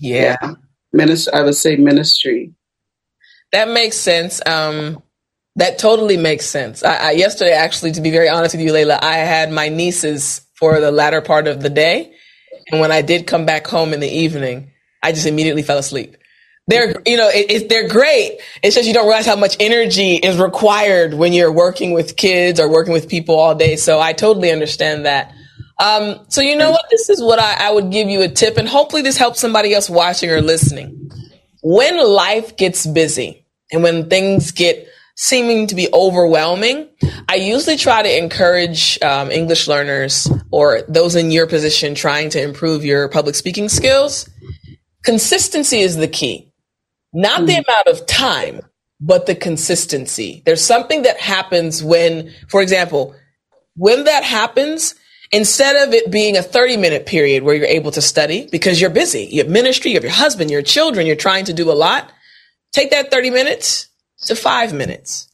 yeah, 0.03 0.37
yeah. 0.43 0.55
I 1.33 1.43
would 1.43 1.55
say 1.55 1.77
ministry. 1.77 2.53
That 3.53 3.69
makes 3.69 3.97
sense. 3.97 4.41
Um, 4.47 5.03
that 5.57 5.79
totally 5.79 6.17
makes 6.17 6.47
sense. 6.47 6.83
I, 6.83 6.97
I, 6.97 7.11
yesterday, 7.13 7.53
actually, 7.53 7.93
to 7.93 8.01
be 8.01 8.11
very 8.11 8.29
honest 8.29 8.55
with 8.55 8.63
you, 8.63 8.73
Leila, 8.73 8.99
I 9.03 9.17
had 9.17 9.53
my 9.53 9.69
nieces 9.69 10.43
for 10.55 10.81
the 10.81 10.91
latter 10.91 11.21
part 11.21 11.47
of 11.47 11.63
the 11.63 11.71
day, 11.71 12.15
and 12.71 12.81
when 12.81 12.93
I 12.93 13.03
did 13.03 13.27
come 13.27 13.45
back 13.47 13.67
home 13.67 13.93
in 13.93 14.01
the 14.01 14.09
evening, 14.09 14.71
I 15.03 15.13
just 15.13 15.27
immediately 15.27 15.63
fell 15.63 15.79
asleep. 15.79 16.17
They're, 16.69 16.95
you 17.07 17.17
know, 17.17 17.29
it, 17.29 17.51
it, 17.51 17.69
they're 17.69 17.89
great. 17.89 18.39
It's 18.63 18.77
just 18.77 18.87
you 18.87 18.95
don't 18.95 19.07
realize 19.07 19.27
how 19.27 19.37
much 19.37 19.57
energy 19.59 20.15
is 20.15 20.39
required 20.39 21.13
when 21.13 21.33
you're 21.33 21.53
working 21.53 21.93
with 21.93 22.17
kids 22.17 22.61
or 22.61 22.71
working 22.71 22.93
with 22.93 23.09
people 23.09 23.39
all 23.39 23.55
day. 23.55 23.77
So 23.77 24.01
I 24.01 24.13
totally 24.13 24.51
understand 24.53 25.07
that. 25.07 25.35
Um, 25.83 26.25
so 26.29 26.41
you 26.41 26.55
know 26.55 26.71
what? 26.71 26.85
This 26.91 27.11
is 27.11 27.21
what 27.21 27.41
I, 27.41 27.69
I 27.69 27.73
would 27.73 27.91
give 27.91 28.09
you 28.09 28.23
a 28.23 28.29
tip, 28.29 28.57
and 28.57 28.69
hopefully 28.69 29.03
this 29.03 29.17
helps 29.17 29.41
somebody 29.41 29.75
else 29.75 29.91
watching 29.91 30.31
or 30.31 30.41
listening. 30.41 31.11
When 31.63 31.99
life 31.99 32.57
gets 32.57 32.87
busy 32.87 33.47
and 33.73 33.83
when 33.83 34.09
things 34.09 34.53
get 34.53 34.87
seeming 35.17 35.67
to 35.67 35.75
be 35.75 35.89
overwhelming, 35.93 36.89
I 37.29 37.35
usually 37.35 37.77
try 37.77 38.03
to 38.03 38.19
encourage 38.19 39.01
um, 39.03 39.33
English 39.33 39.67
learners 39.67 40.29
or 40.53 40.83
those 40.89 41.17
in 41.17 41.33
your 41.33 41.49
position 41.49 41.97
trying 41.97 42.31
to 42.31 42.43
improve 42.43 42.85
your 42.85 43.09
public 43.09 43.35
speaking 43.35 43.69
skills. 43.69 44.31
Consistency 45.03 45.81
is 45.81 45.97
the 45.97 46.07
key, 46.09 46.53
not 47.13 47.39
mm-hmm. 47.39 47.47
the 47.47 47.55
amount 47.55 47.89
of 47.89 48.07
time, 48.07 48.61
but 49.01 49.27
the 49.27 49.35
consistency. 49.35 50.45
There's 50.47 50.65
something 50.65 51.03
that 51.03 51.19
happens 51.19 51.83
when, 51.83 52.33
for 52.49 52.63
example, 52.63 53.17
when 53.75 54.05
that 54.05 54.23
happens, 54.23 54.95
instead 55.33 55.89
of 55.89 55.95
it 55.95 56.11
being 56.11 56.37
a 56.37 56.43
30 56.43 56.77
minute 56.77 57.07
period 57.07 57.43
where 57.43 57.55
you're 57.55 57.67
able 57.67 57.91
to 57.91 58.03
study 58.03 58.49
because 58.53 58.81
you're 58.81 58.91
busy, 58.91 59.25
you 59.31 59.43
have 59.43 59.51
ministry, 59.51 59.91
you 59.91 59.97
have 59.97 60.05
your 60.05 60.13
husband, 60.13 60.51
your 60.51 60.63
children, 60.63 61.07
you're 61.07 61.17
trying 61.17 61.47
to 61.47 61.55
do 61.55 61.71
a 61.71 61.75
lot, 61.75 62.13
take 62.73 62.91
that 62.91 63.11
30 63.11 63.31
minutes 63.31 63.89
to 64.27 64.37
five 64.37 64.73
minutes. 64.73 65.29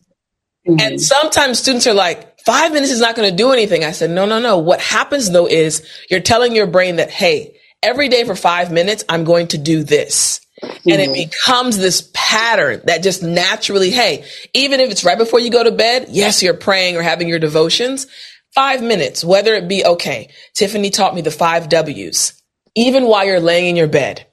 Mm-hmm. 0.67 0.81
And 0.81 1.01
sometimes 1.01 1.59
students 1.59 1.87
are 1.87 1.95
like, 1.95 2.39
five 2.41 2.73
minutes 2.73 2.93
is 2.93 3.01
not 3.01 3.17
going 3.17 3.29
to 3.29 3.37
do 3.37 3.53
anything. 3.53 3.85
I 3.85 3.93
said, 3.93 4.11
no, 4.11 4.25
no, 4.25 4.41
no. 4.41 4.59
What 4.59 4.81
happens 4.81 5.31
though 5.31 5.47
is 5.47 5.87
you're 6.11 6.21
telling 6.21 6.55
your 6.55 6.67
brain 6.67 6.97
that, 6.97 7.11
hey, 7.11 7.57
every 7.83 8.09
day 8.09 8.25
for 8.25 8.35
five 8.35 8.71
minutes, 8.73 9.05
I'm 9.09 9.25
going 9.25 9.49
to 9.49 9.59
do 9.59 9.83
this. 9.83 10.41
Mm-hmm. 10.63 10.91
And 10.91 11.01
it 11.01 11.11
mm-hmm. 11.11 11.29
becomes 11.29 11.79
this 11.79 12.11
pattern 12.15 12.83
that 12.85 13.03
just 13.03 13.23
naturally, 13.23 13.91
hey, 13.91 14.25
even 14.55 14.81
if 14.81 14.91
it's 14.91 15.05
right 15.05 15.19
before 15.19 15.41
you 15.41 15.51
go 15.51 15.63
to 15.63 15.71
bed, 15.71 16.07
yes, 16.09 16.43
you're 16.43 16.55
praying 16.55 16.97
or 16.97 17.03
having 17.03 17.29
your 17.29 17.39
devotions, 17.39 18.07
five 18.55 18.83
minutes, 18.83 19.25
whether 19.25 19.55
it 19.55 19.69
be, 19.69 19.85
okay, 19.85 20.29
Tiffani 20.57 20.93
taught 20.93 21.15
me 21.15 21.21
the 21.21 21.31
five 21.31 21.69
W's, 21.69 22.43
even 22.75 23.05
while 23.05 23.25
you're 23.25 23.41
laying 23.41 23.71
in 23.71 23.77
your 23.77 23.89
bed. 23.89 24.27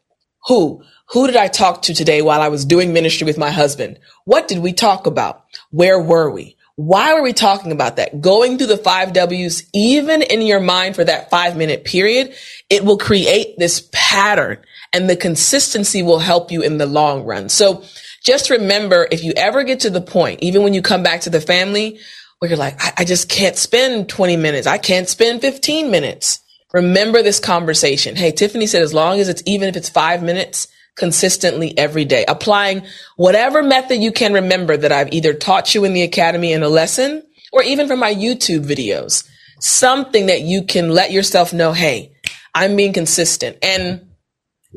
Who? 0.47 0.83
Who 1.09 1.27
did 1.27 1.35
I 1.35 1.47
talk 1.47 1.83
to 1.83 1.93
today 1.93 2.21
while 2.21 2.41
I 2.41 2.47
was 2.47 2.65
doing 2.65 2.91
ministry 2.91 3.25
with 3.25 3.37
my 3.37 3.51
husband? 3.51 3.99
What 4.25 4.47
did 4.47 4.59
we 4.59 4.73
talk 4.73 5.05
about? 5.05 5.43
Where 5.69 6.01
were 6.01 6.31
we? 6.31 6.57
Why 6.77 7.13
were 7.13 7.21
we 7.21 7.31
talking 7.31 7.71
about 7.71 7.95
that? 7.95 8.19
Going 8.19 8.57
through 8.57 8.67
the 8.67 8.77
five 8.77 9.13
W's, 9.13 9.69
even 9.73 10.21
in 10.21 10.41
your 10.41 10.59
mind 10.59 10.95
for 10.95 11.03
that 11.05 11.29
five 11.29 11.55
minute 11.55 11.85
period, 11.85 12.33
it 12.69 12.83
will 12.83 12.97
create 12.97 13.57
this 13.57 13.87
pattern 13.93 14.57
and 14.91 15.09
the 15.09 15.15
consistency 15.15 16.03
will 16.03 16.19
help 16.19 16.51
you 16.51 16.61
in 16.61 16.77
the 16.77 16.85
long 16.85 17.23
run. 17.23 17.47
So 17.47 17.83
just 18.23 18.49
remember, 18.49 19.07
if 19.09 19.23
you 19.23 19.31
ever 19.37 19.63
get 19.63 19.81
to 19.81 19.89
the 19.89 20.01
point, 20.01 20.41
even 20.41 20.63
when 20.63 20.73
you 20.73 20.81
come 20.81 21.03
back 21.03 21.21
to 21.21 21.29
the 21.29 21.39
family, 21.39 21.99
where 22.39 22.49
you're 22.49 22.57
like, 22.57 22.81
I, 22.83 22.93
I 22.99 23.03
just 23.05 23.29
can't 23.29 23.57
spend 23.57 24.09
20 24.09 24.37
minutes. 24.37 24.67
I 24.67 24.77
can't 24.77 25.07
spend 25.09 25.41
15 25.41 25.89
minutes. 25.89 26.39
Remember 26.73 27.21
this 27.21 27.39
conversation. 27.39 28.15
Hey, 28.15 28.31
Tiffani 28.31 28.67
said, 28.67 28.81
as 28.81 28.93
long 28.93 29.19
as 29.19 29.29
it's 29.29 29.43
even 29.45 29.69
if 29.69 29.75
it's 29.77 29.89
five 29.89 30.21
minutes, 30.21 30.67
consistently 30.95 31.77
every 31.77 32.05
day, 32.05 32.25
applying 32.27 32.83
whatever 33.17 33.61
method 33.61 33.97
you 33.97 34.11
can 34.11 34.33
remember 34.33 34.75
that 34.77 34.91
I've 34.91 35.11
either 35.13 35.33
taught 35.33 35.75
you 35.75 35.83
in 35.83 35.93
the 35.93 36.03
academy 36.03 36.53
in 36.53 36.63
a 36.63 36.69
lesson 36.69 37.23
or 37.51 37.63
even 37.63 37.87
from 37.87 37.99
my 37.99 38.13
YouTube 38.13 38.65
videos. 38.65 39.27
Something 39.59 40.27
that 40.27 40.41
you 40.41 40.63
can 40.63 40.89
let 40.89 41.11
yourself 41.11 41.53
know, 41.53 41.71
hey, 41.73 42.13
I'm 42.53 42.75
being 42.75 42.93
consistent. 42.93 43.57
And 43.61 44.14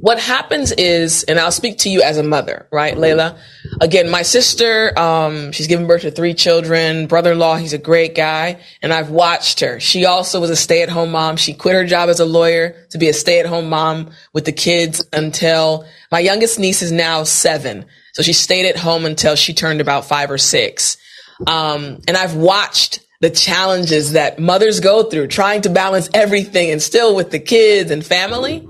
what 0.00 0.18
happens 0.18 0.72
is, 0.72 1.24
and 1.24 1.38
I'll 1.38 1.52
speak 1.52 1.78
to 1.78 1.90
you 1.90 2.02
as 2.02 2.18
a 2.18 2.22
mother, 2.22 2.66
right, 2.70 2.96
Leila? 2.96 3.38
Again, 3.80 4.10
my 4.10 4.22
sister, 4.22 4.98
um, 4.98 5.52
she's 5.52 5.66
given 5.66 5.86
birth 5.86 6.02
to 6.02 6.10
three 6.10 6.34
children. 6.34 7.06
Brother-in-law, 7.06 7.56
he's 7.56 7.72
a 7.72 7.78
great 7.78 8.14
guy, 8.14 8.60
and 8.82 8.92
I've 8.92 9.10
watched 9.10 9.60
her. 9.60 9.80
She 9.80 10.04
also 10.04 10.40
was 10.40 10.50
a 10.50 10.56
stay-at-home 10.56 11.10
mom. 11.10 11.36
She 11.36 11.54
quit 11.54 11.74
her 11.74 11.84
job 11.84 12.08
as 12.08 12.20
a 12.20 12.24
lawyer 12.24 12.74
to 12.90 12.98
be 12.98 13.08
a 13.08 13.12
stay-at-home 13.12 13.68
mom 13.68 14.10
with 14.32 14.44
the 14.44 14.52
kids 14.52 15.04
until 15.12 15.86
my 16.10 16.20
youngest 16.20 16.58
niece 16.58 16.82
is 16.82 16.92
now 16.92 17.24
seven. 17.24 17.84
So 18.14 18.22
she 18.22 18.32
stayed 18.32 18.66
at 18.66 18.76
home 18.76 19.04
until 19.04 19.36
she 19.36 19.54
turned 19.54 19.80
about 19.80 20.04
five 20.04 20.30
or 20.30 20.38
six. 20.38 20.96
Um, 21.46 22.00
and 22.08 22.16
I've 22.16 22.34
watched 22.34 23.00
the 23.20 23.30
challenges 23.30 24.12
that 24.12 24.38
mothers 24.38 24.80
go 24.80 25.02
through 25.02 25.26
trying 25.26 25.62
to 25.62 25.70
balance 25.70 26.08
everything 26.14 26.70
and 26.70 26.80
still 26.80 27.16
with 27.16 27.30
the 27.30 27.40
kids 27.40 27.90
and 27.90 28.04
family. 28.04 28.66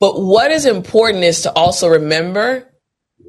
But 0.00 0.20
what 0.20 0.50
is 0.50 0.64
important 0.64 1.24
is 1.24 1.42
to 1.42 1.52
also 1.52 1.88
remember 1.88 2.66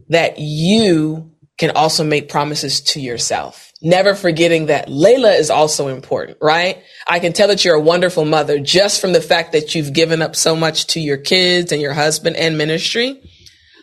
that 0.08 0.40
you 0.40 1.32
can 1.58 1.72
also 1.72 2.04
make 2.04 2.30
promises 2.30 2.82
to 2.82 3.00
yourself. 3.00 3.72
Never 3.84 4.16
forgetting 4.16 4.68
that 4.68 4.90
Leila 4.90 5.34
is 5.34 5.50
also 5.50 5.90
important, 5.90 6.38
right? 6.42 6.82
I 7.08 7.20
can 7.20 7.34
tell 7.34 7.50
that 7.50 7.64
you're 7.66 7.76
a 7.76 7.82
wonderful 7.82 8.26
mother 8.26 8.60
just 8.60 9.02
from 9.02 9.12
the 9.14 9.22
fact 9.22 9.52
that 9.52 9.76
you've 9.76 9.94
given 9.94 10.22
up 10.22 10.36
so 10.36 10.56
much 10.56 10.88
to 10.88 11.00
your 11.00 11.18
kids 11.18 11.72
and 11.72 11.82
your 11.82 11.94
husband 11.94 12.36
and 12.36 12.58
ministry. 12.58 13.22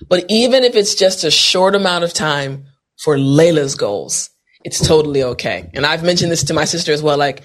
But 0.09 0.25
even 0.29 0.65
if 0.65 0.75
it's 0.75 0.95
just 0.95 1.25
a 1.25 1.31
short 1.31 1.75
amount 1.75 2.05
of 2.05 2.13
time 2.13 2.67
for 2.99 3.19
Leila's 3.19 3.75
goals, 3.75 4.31
it's 4.65 4.87
totally 4.87 5.23
okay. 5.23 5.71
And 5.75 5.85
I've 5.85 6.05
mentioned 6.05 6.33
this 6.33 6.45
to 6.45 6.55
my 6.55 6.65
sister 6.65 6.93
as 6.93 7.03
well. 7.03 7.19
Like, 7.19 7.43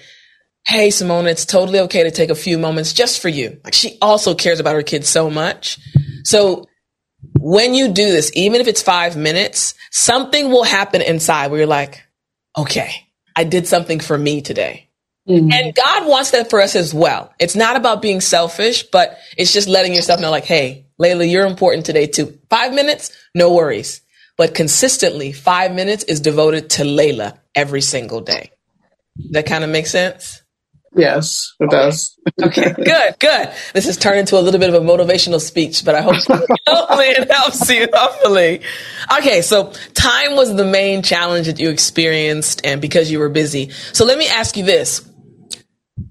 Hey, 0.66 0.90
Simone, 0.90 1.26
it's 1.26 1.44
totally 1.44 1.80
okay 1.80 2.04
to 2.04 2.10
take 2.10 2.30
a 2.30 2.34
few 2.34 2.58
moments 2.58 2.92
just 2.92 3.20
for 3.20 3.28
you. 3.28 3.60
Like 3.64 3.74
she 3.74 3.98
also 4.00 4.34
cares 4.34 4.60
about 4.60 4.74
her 4.74 4.82
kids 4.82 5.08
so 5.08 5.30
much. 5.30 5.78
So 6.24 6.66
when 7.38 7.74
you 7.74 7.88
do 7.88 8.10
this, 8.10 8.30
even 8.34 8.60
if 8.60 8.66
it's 8.66 8.82
five 8.82 9.16
minutes, 9.16 9.74
something 9.90 10.50
will 10.50 10.64
happen 10.64 11.02
inside 11.02 11.50
where 11.50 11.60
you're 11.60 11.66
like, 11.66 12.02
okay, 12.56 12.90
I 13.36 13.44
did 13.44 13.66
something 13.66 14.00
for 14.00 14.16
me 14.16 14.40
today. 14.40 14.88
Mm-hmm. 15.28 15.52
And 15.52 15.74
God 15.74 16.08
wants 16.08 16.32
that 16.32 16.50
for 16.50 16.60
us 16.60 16.76
as 16.76 16.92
well. 16.92 17.32
It's 17.38 17.56
not 17.56 17.76
about 17.76 18.02
being 18.02 18.20
selfish, 18.20 18.84
but 18.84 19.18
it's 19.36 19.52
just 19.52 19.68
letting 19.68 19.94
yourself 19.94 20.20
know 20.20 20.30
like, 20.30 20.44
Hey, 20.44 20.86
Leila, 20.98 21.24
you're 21.24 21.46
important 21.46 21.86
today 21.86 22.06
too. 22.06 22.38
Five 22.50 22.72
minutes, 22.72 23.10
no 23.34 23.52
worries. 23.52 24.02
But 24.36 24.54
consistently, 24.54 25.32
five 25.32 25.74
minutes 25.74 26.04
is 26.04 26.20
devoted 26.20 26.70
to 26.70 26.84
Leila 26.84 27.38
every 27.54 27.80
single 27.80 28.20
day. 28.20 28.50
That 29.30 29.46
kind 29.46 29.64
of 29.64 29.70
makes 29.70 29.90
sense? 29.90 30.42
Yes, 30.96 31.54
it 31.60 31.70
does. 31.70 32.18
okay, 32.42 32.72
good, 32.84 33.18
good. 33.20 33.50
This 33.74 33.86
has 33.86 33.96
turned 33.98 34.20
into 34.20 34.38
a 34.38 34.42
little 34.42 34.60
bit 34.60 34.72
of 34.72 34.76
a 34.76 34.86
motivational 34.86 35.40
speech, 35.40 35.84
but 35.84 35.94
I 35.94 36.02
hope 36.02 36.16
hopefully 36.16 37.06
it 37.08 37.30
helps 37.32 37.70
you. 37.70 37.88
Hopefully, 37.92 38.62
okay. 39.18 39.42
So 39.42 39.72
time 39.94 40.36
was 40.36 40.54
the 40.56 40.64
main 40.64 41.02
challenge 41.02 41.46
that 41.48 41.60
you 41.60 41.70
experienced, 41.70 42.66
and 42.66 42.80
because 42.82 43.10
you 43.10 43.20
were 43.20 43.30
busy. 43.30 43.70
So 43.94 44.04
let 44.06 44.18
me 44.18 44.28
ask 44.28 44.56
you 44.56 44.64
this: 44.64 45.08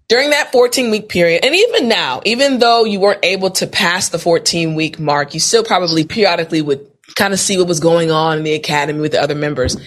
during 0.10 0.32
that 0.32 0.52
14 0.52 0.92
week 0.92 1.10
period, 1.10 1.46
and 1.46 1.56
even 1.56 1.90
now, 1.90 2.22
even 2.26 2.60
though 2.60 2.86
you 2.86 3.00
weren't 3.00 3.26
able 3.26 3.52
to 3.52 3.68
pass 3.68 4.10
the 4.10 4.20
14 4.20 4.76
week 4.76 5.00
mark, 5.00 5.34
you 5.34 5.42
still 5.42 5.64
probably 5.66 6.06
periodically 6.06 6.62
would 6.62 6.88
kind 7.16 7.34
of 7.34 7.40
see 7.40 7.58
what 7.58 7.68
was 7.68 7.80
going 7.82 8.12
on 8.12 8.40
in 8.40 8.44
the 8.46 8.54
academy 8.54 9.02
with 9.02 9.14
the 9.14 9.22
other 9.22 9.36
members. 9.36 9.78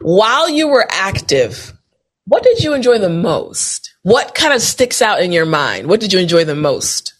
While 0.00 0.50
you 0.50 0.68
were 0.68 0.86
active 0.90 1.72
What 2.26 2.42
did 2.42 2.64
you 2.64 2.74
enjoy 2.74 2.98
the 2.98 3.10
most? 3.10 3.95
What 4.06 4.36
kind 4.36 4.54
of 4.54 4.62
sticks 4.62 5.02
out 5.02 5.20
in 5.20 5.32
your 5.32 5.46
mind? 5.46 5.88
What 5.88 5.98
did 5.98 6.12
you 6.12 6.20
enjoy 6.20 6.44
the 6.44 6.54
most? 6.54 7.14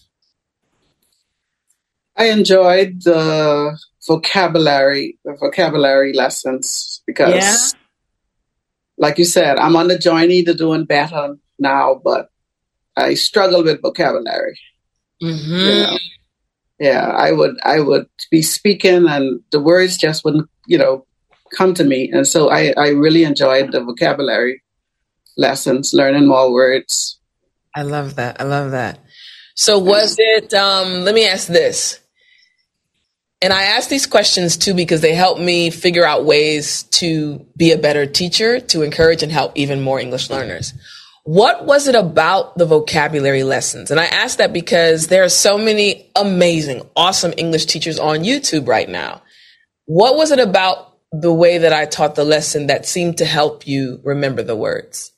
I 2.17 2.27
enjoyed 2.27 3.03
the 3.03 3.77
vocabulary, 4.07 5.19
the 5.25 5.35
vocabulary 5.35 6.13
lessons 6.13 7.03
because, 7.05 7.35
yeah. 7.35 7.81
like 8.99 9.19
you 9.19 9.25
said, 9.25 9.59
I'm 9.59 9.75
on 9.75 9.89
the 9.89 9.99
journey 9.99 10.45
to 10.45 10.55
doing 10.55 10.85
better 10.85 11.35
now, 11.59 12.01
but 12.05 12.31
I 12.97 13.15
struggle 13.15 13.65
with 13.65 13.83
vocabulary. 13.83 14.57
Mm-hmm. 15.21 15.53
You 15.53 15.83
know? 15.83 15.99
Yeah, 16.79 17.09
I 17.09 17.33
would 17.33 17.57
I 17.65 17.81
would 17.81 18.07
be 18.31 18.43
speaking 18.43 19.09
and 19.09 19.41
the 19.51 19.59
words 19.59 19.97
just 19.97 20.25
wouldn't, 20.25 20.49
you 20.69 20.79
know, 20.79 21.05
come 21.53 21.75
to 21.75 21.83
me. 21.83 22.13
And 22.13 22.29
so 22.29 22.49
I, 22.49 22.73
I 22.77 22.91
really 22.91 23.25
enjoyed 23.25 23.73
the 23.73 23.83
vocabulary 23.83 24.63
lessons, 25.37 25.93
learning 25.93 26.27
more 26.27 26.53
words. 26.53 27.19
I 27.75 27.83
love 27.83 28.17
that. 28.17 28.41
I 28.41 28.45
love 28.45 28.71
that. 28.71 28.99
So 29.55 29.79
was 29.79 30.17
it 30.19 30.53
um 30.55 31.05
let 31.05 31.15
me 31.15 31.27
ask 31.27 31.47
this. 31.47 32.01
And 33.43 33.53
I 33.53 33.65
ask 33.65 33.91
these 33.91 34.07
questions 34.07 34.57
too 34.57 34.73
because 34.73 35.03
they 35.03 35.15
help 35.15 35.39
me 35.39 35.71
figure 35.71 36.07
out 36.07 36.25
ways 36.25 36.85
to 36.85 37.47
be 37.57 37.73
a 37.73 37.79
better 37.79 38.07
teacher, 38.07 38.61
to 38.61 38.83
encourage 38.83 39.23
and 39.23 39.31
help 39.31 39.53
even 39.57 39.83
more 39.83 40.01
English 40.01 40.31
learners. 40.31 40.73
What 41.25 41.67
was 41.67 41.87
it 41.89 41.95
about 41.97 42.57
the 42.57 42.67
vocabulary 42.67 43.43
lessons? 43.43 43.91
And 43.91 44.01
I 44.01 44.07
ask 44.07 44.39
that 44.39 44.53
because 44.53 45.09
there 45.09 45.25
are 45.25 45.29
so 45.29 45.59
many 45.59 46.11
amazing, 46.17 46.83
awesome 46.95 47.35
English 47.37 47.67
teachers 47.67 47.99
on 47.99 48.19
YouTube 48.21 48.69
right 48.69 48.89
now. 48.89 49.23
What 49.87 50.17
was 50.17 50.31
it 50.31 50.39
about 50.39 50.97
the 51.13 51.33
way 51.33 51.59
that 51.59 51.73
I 51.73 51.85
taught 51.85 52.15
the 52.15 52.25
lesson 52.25 52.69
that 52.69 52.87
seemed 52.87 53.19
to 53.19 53.25
help 53.25 53.67
you 53.67 54.01
remember 54.05 54.43
the 54.43 54.57
words? 54.57 55.13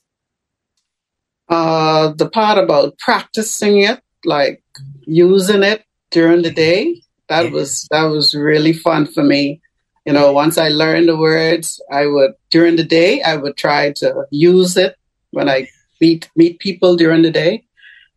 Uh, 1.49 2.09
the 2.09 2.29
part 2.29 2.57
about 2.57 2.97
practicing 2.99 3.81
it, 3.81 3.99
like 4.23 4.61
using 5.05 5.63
it 5.63 5.83
during 6.11 6.43
the 6.43 6.51
day, 6.51 7.01
that 7.27 7.45
yeah. 7.45 7.51
was 7.51 7.87
that 7.91 8.03
was 8.05 8.35
really 8.35 8.73
fun 8.73 9.05
for 9.05 9.23
me. 9.23 9.61
You 10.05 10.13
know, 10.13 10.31
once 10.31 10.57
I 10.57 10.69
learned 10.69 11.07
the 11.07 11.17
words, 11.17 11.81
I 11.91 12.05
would 12.05 12.33
during 12.49 12.75
the 12.75 12.83
day 12.83 13.21
I 13.21 13.35
would 13.35 13.57
try 13.57 13.91
to 13.97 14.25
use 14.31 14.77
it 14.77 14.95
when 15.31 15.49
I 15.49 15.67
meet 16.01 16.29
meet 16.35 16.59
people 16.59 16.95
during 16.95 17.21
the 17.21 17.31
day. 17.31 17.63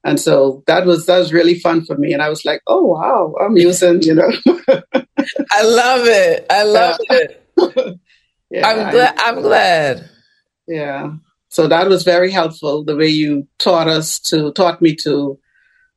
And 0.05 0.19
so 0.19 0.65
that 0.67 0.85
was 0.85 1.07
that 1.07 1.19
was 1.19 1.33
really 1.33 1.59
fun 1.59 1.85
for 1.85 1.97
me. 1.97 2.12
And 2.12 2.23
I 2.23 2.29
was 2.29 2.45
like, 2.45 2.61
oh 2.67 2.85
wow, 2.85 3.35
I'm 3.41 3.57
using, 3.69 4.03
you 4.03 4.15
know. 4.15 4.31
I 5.53 5.62
love 5.62 6.07
it. 6.07 6.47
I 6.51 6.62
love 6.65 6.99
it. 7.11 7.47
yeah, 8.51 8.67
I'm 8.67 8.91
glad 8.91 9.15
I'm 9.19 9.43
glad. 9.43 10.11
Yeah. 10.67 11.12
So 11.52 11.68
that 11.68 11.87
was 11.87 12.02
very 12.02 12.30
helpful, 12.30 12.82
the 12.82 12.97
way 12.97 13.09
you 13.09 13.47
taught 13.59 13.87
us 13.87 14.18
to 14.21 14.52
taught 14.52 14.80
me 14.80 14.97
to 15.04 15.38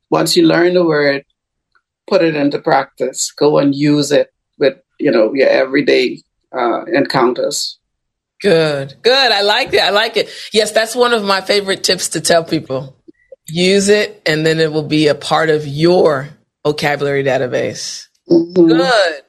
once 0.10 0.36
you 0.36 0.46
learn 0.46 0.74
the 0.74 0.84
word, 0.84 1.24
put 2.08 2.22
it 2.22 2.36
into 2.36 2.60
practice. 2.60 3.32
Go 3.32 3.58
and 3.58 3.74
use 3.74 4.12
it 4.12 4.34
with, 4.60 4.78
you 5.00 5.12
know, 5.12 5.34
your 5.34 5.48
everyday 5.48 6.22
uh, 6.52 6.84
encounters. 6.94 7.80
Good, 8.42 8.96
good. 9.02 9.32
I 9.32 9.44
like 9.44 9.74
it. 9.74 9.80
I 9.80 9.92
like 9.92 10.18
it. 10.18 10.30
Yes, 10.52 10.74
that's 10.74 10.94
one 10.94 11.14
of 11.14 11.24
my 11.24 11.40
favorite 11.40 11.86
tips 11.86 12.10
to 12.10 12.20
tell 12.20 12.44
people. 12.44 12.94
Use 13.48 13.88
it, 13.88 14.22
and 14.26 14.46
then 14.46 14.60
it 14.60 14.74
will 14.74 14.84
be 14.84 15.08
a 15.08 15.16
part 15.16 15.50
of 15.50 15.66
your 15.66 16.28
vocabulary 16.66 17.24
database. 17.24 18.08
Mm-hmm. 18.30 18.68
Good. 18.68 19.22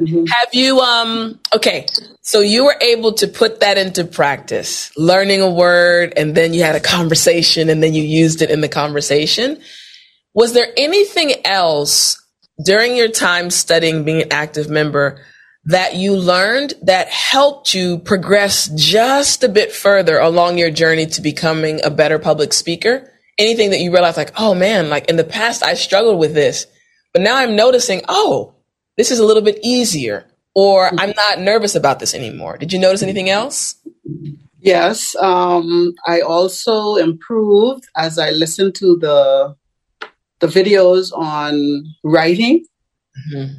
Mm-hmm. 0.00 0.24
Have 0.26 0.54
you, 0.54 0.80
um, 0.80 1.38
okay, 1.54 1.86
so 2.28 2.40
you 2.40 2.66
were 2.66 2.76
able 2.82 3.14
to 3.14 3.26
put 3.26 3.60
that 3.60 3.78
into 3.78 4.04
practice, 4.04 4.94
learning 4.98 5.40
a 5.40 5.50
word, 5.50 6.12
and 6.14 6.34
then 6.34 6.52
you 6.52 6.62
had 6.62 6.76
a 6.76 6.80
conversation, 6.80 7.70
and 7.70 7.82
then 7.82 7.94
you 7.94 8.02
used 8.02 8.42
it 8.42 8.50
in 8.50 8.60
the 8.60 8.68
conversation. 8.68 9.58
Was 10.34 10.52
there 10.52 10.68
anything 10.76 11.46
else 11.46 12.22
during 12.62 12.96
your 12.96 13.08
time 13.08 13.48
studying 13.48 14.04
being 14.04 14.20
an 14.20 14.30
active 14.30 14.68
member 14.68 15.24
that 15.64 15.94
you 15.94 16.16
learned 16.16 16.74
that 16.82 17.08
helped 17.08 17.72
you 17.72 17.98
progress 17.98 18.68
just 18.74 19.42
a 19.42 19.48
bit 19.48 19.72
further 19.72 20.18
along 20.18 20.58
your 20.58 20.70
journey 20.70 21.06
to 21.06 21.22
becoming 21.22 21.80
a 21.82 21.88
better 21.88 22.18
public 22.18 22.52
speaker? 22.52 23.10
Anything 23.38 23.70
that 23.70 23.80
you 23.80 23.90
realized 23.90 24.18
like, 24.18 24.38
oh 24.38 24.54
man, 24.54 24.90
like 24.90 25.08
in 25.08 25.16
the 25.16 25.24
past 25.24 25.62
I 25.62 25.72
struggled 25.72 26.18
with 26.18 26.34
this, 26.34 26.66
but 27.14 27.22
now 27.22 27.36
I'm 27.36 27.56
noticing, 27.56 28.02
oh, 28.06 28.52
this 28.98 29.10
is 29.10 29.18
a 29.18 29.24
little 29.24 29.42
bit 29.42 29.60
easier 29.62 30.26
or 30.58 30.90
I'm 30.98 31.12
not 31.14 31.38
nervous 31.38 31.76
about 31.76 32.00
this 32.00 32.14
anymore. 32.14 32.58
Did 32.58 32.72
you 32.72 32.80
notice 32.80 33.00
anything 33.00 33.30
else? 33.30 33.76
Yes. 34.58 35.14
Um, 35.14 35.94
I 36.04 36.20
also 36.20 36.96
improved 36.96 37.84
as 37.96 38.18
I 38.18 38.30
listened 38.30 38.74
to 38.82 38.98
the 38.98 39.54
the 40.40 40.48
videos 40.48 41.16
on 41.16 41.84
writing. 42.02 42.66
Mm-hmm. 43.32 43.54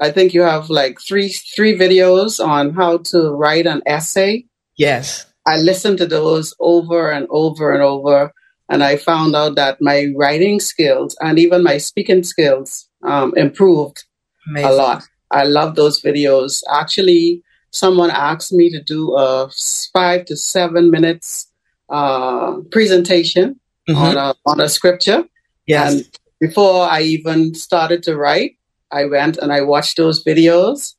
I 0.00 0.12
think 0.12 0.34
you 0.34 0.42
have 0.42 0.70
like 0.70 1.00
three 1.00 1.30
three 1.56 1.76
videos 1.76 2.38
on 2.38 2.74
how 2.74 2.98
to 3.10 3.30
write 3.30 3.66
an 3.66 3.82
essay. 3.84 4.44
Yes. 4.76 5.26
I 5.48 5.56
listened 5.56 5.98
to 5.98 6.06
those 6.06 6.54
over 6.60 7.10
and 7.10 7.26
over 7.28 7.72
and 7.72 7.82
over, 7.82 8.32
and 8.68 8.84
I 8.84 8.98
found 8.98 9.34
out 9.34 9.56
that 9.56 9.78
my 9.80 10.12
writing 10.14 10.60
skills 10.60 11.16
and 11.20 11.40
even 11.40 11.64
my 11.64 11.78
speaking 11.78 12.22
skills 12.22 12.88
um, 13.02 13.34
improved 13.36 14.04
Amazing. 14.48 14.70
a 14.70 14.74
lot. 14.74 15.02
I 15.30 15.44
love 15.44 15.74
those 15.74 16.00
videos. 16.00 16.62
Actually, 16.70 17.42
someone 17.70 18.10
asked 18.10 18.52
me 18.52 18.70
to 18.70 18.82
do 18.82 19.16
a 19.16 19.50
five 19.92 20.24
to 20.26 20.36
seven 20.36 20.90
minutes 20.90 21.50
uh, 21.88 22.56
presentation 22.70 23.60
mm-hmm. 23.88 23.96
on 23.96 24.16
a 24.16 24.34
on 24.46 24.60
a 24.60 24.68
scripture. 24.68 25.24
Yes. 25.66 25.92
And 25.92 26.18
before 26.40 26.88
I 26.88 27.02
even 27.02 27.54
started 27.54 28.02
to 28.04 28.16
write, 28.16 28.56
I 28.92 29.06
went 29.06 29.36
and 29.38 29.52
I 29.52 29.62
watched 29.62 29.96
those 29.96 30.22
videos. 30.22 30.94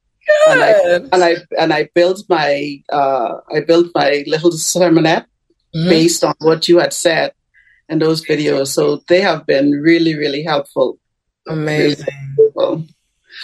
And 0.49 0.61
I, 0.61 0.71
and 1.13 1.23
I 1.23 1.35
and 1.57 1.73
I 1.73 1.89
built 1.95 2.23
my 2.27 2.83
uh, 2.91 3.35
I 3.49 3.61
built 3.61 3.87
my 3.95 4.25
little 4.27 4.51
sermonette 4.51 5.25
mm-hmm. 5.73 5.87
based 5.87 6.21
on 6.21 6.35
what 6.39 6.67
you 6.67 6.79
had 6.79 6.91
said 6.91 7.31
in 7.87 7.99
those 7.99 8.25
videos. 8.25 8.67
So 8.67 9.03
they 9.07 9.21
have 9.21 9.45
been 9.45 9.71
really, 9.71 10.15
really 10.15 10.43
helpful. 10.43 10.99
Amazing. 11.47 12.07
Really 12.37 12.51
helpful. 12.55 12.83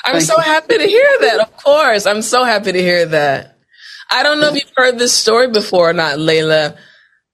I'm 0.06 0.13
Thank 0.13 0.25
so 0.25 0.36
you. 0.38 0.43
happy 0.43 0.77
to 0.77 0.86
hear 0.86 1.08
that. 1.21 1.39
Of 1.41 1.58
course, 1.58 2.06
I'm 2.06 2.21
so 2.21 2.43
happy 2.43 2.71
to 2.71 2.82
hear 2.82 3.06
that. 3.08 3.58
I 4.10 4.23
don't 4.23 4.39
know 4.39 4.49
if 4.49 4.56
you've 4.56 4.73
heard 4.75 4.99
this 4.99 5.13
story 5.13 5.49
before 5.49 5.89
or 5.89 5.93
not, 5.93 6.19
Leila. 6.19 6.75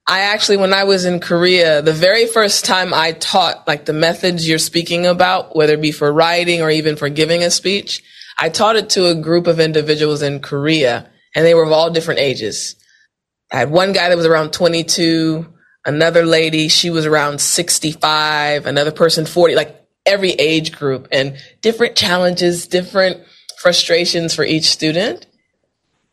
I 0.07 0.21
actually, 0.21 0.57
when 0.57 0.73
I 0.73 0.85
was 0.85 1.05
in 1.05 1.19
Korea, 1.19 1.81
the 1.81 1.93
very 1.93 2.25
first 2.25 2.65
time 2.65 2.93
I 2.93 3.11
taught 3.11 3.67
like 3.67 3.85
the 3.85 3.93
methods 3.93 4.47
you're 4.47 4.57
speaking 4.57 5.05
about, 5.05 5.55
whether 5.55 5.73
it 5.73 5.81
be 5.81 5.91
for 5.91 6.11
writing 6.11 6.61
or 6.61 6.69
even 6.71 6.95
for 6.95 7.09
giving 7.09 7.43
a 7.43 7.51
speech, 7.51 8.01
I 8.37 8.49
taught 8.49 8.75
it 8.75 8.89
to 8.91 9.07
a 9.07 9.15
group 9.15 9.45
of 9.45 9.59
individuals 9.59 10.21
in 10.21 10.41
Korea 10.41 11.09
and 11.35 11.45
they 11.45 11.53
were 11.53 11.63
of 11.63 11.71
all 11.71 11.91
different 11.91 12.21
ages. 12.21 12.75
I 13.51 13.57
had 13.57 13.71
one 13.71 13.93
guy 13.93 14.09
that 14.09 14.17
was 14.17 14.25
around 14.25 14.53
22, 14.53 15.45
another 15.85 16.25
lady, 16.25 16.69
she 16.69 16.89
was 16.89 17.05
around 17.05 17.39
65, 17.41 18.65
another 18.65 18.91
person 18.91 19.25
40, 19.25 19.55
like 19.55 19.75
every 20.05 20.31
age 20.31 20.71
group 20.71 21.07
and 21.11 21.37
different 21.61 21.95
challenges, 21.95 22.67
different 22.67 23.21
frustrations 23.59 24.33
for 24.33 24.43
each 24.43 24.65
student. 24.65 25.25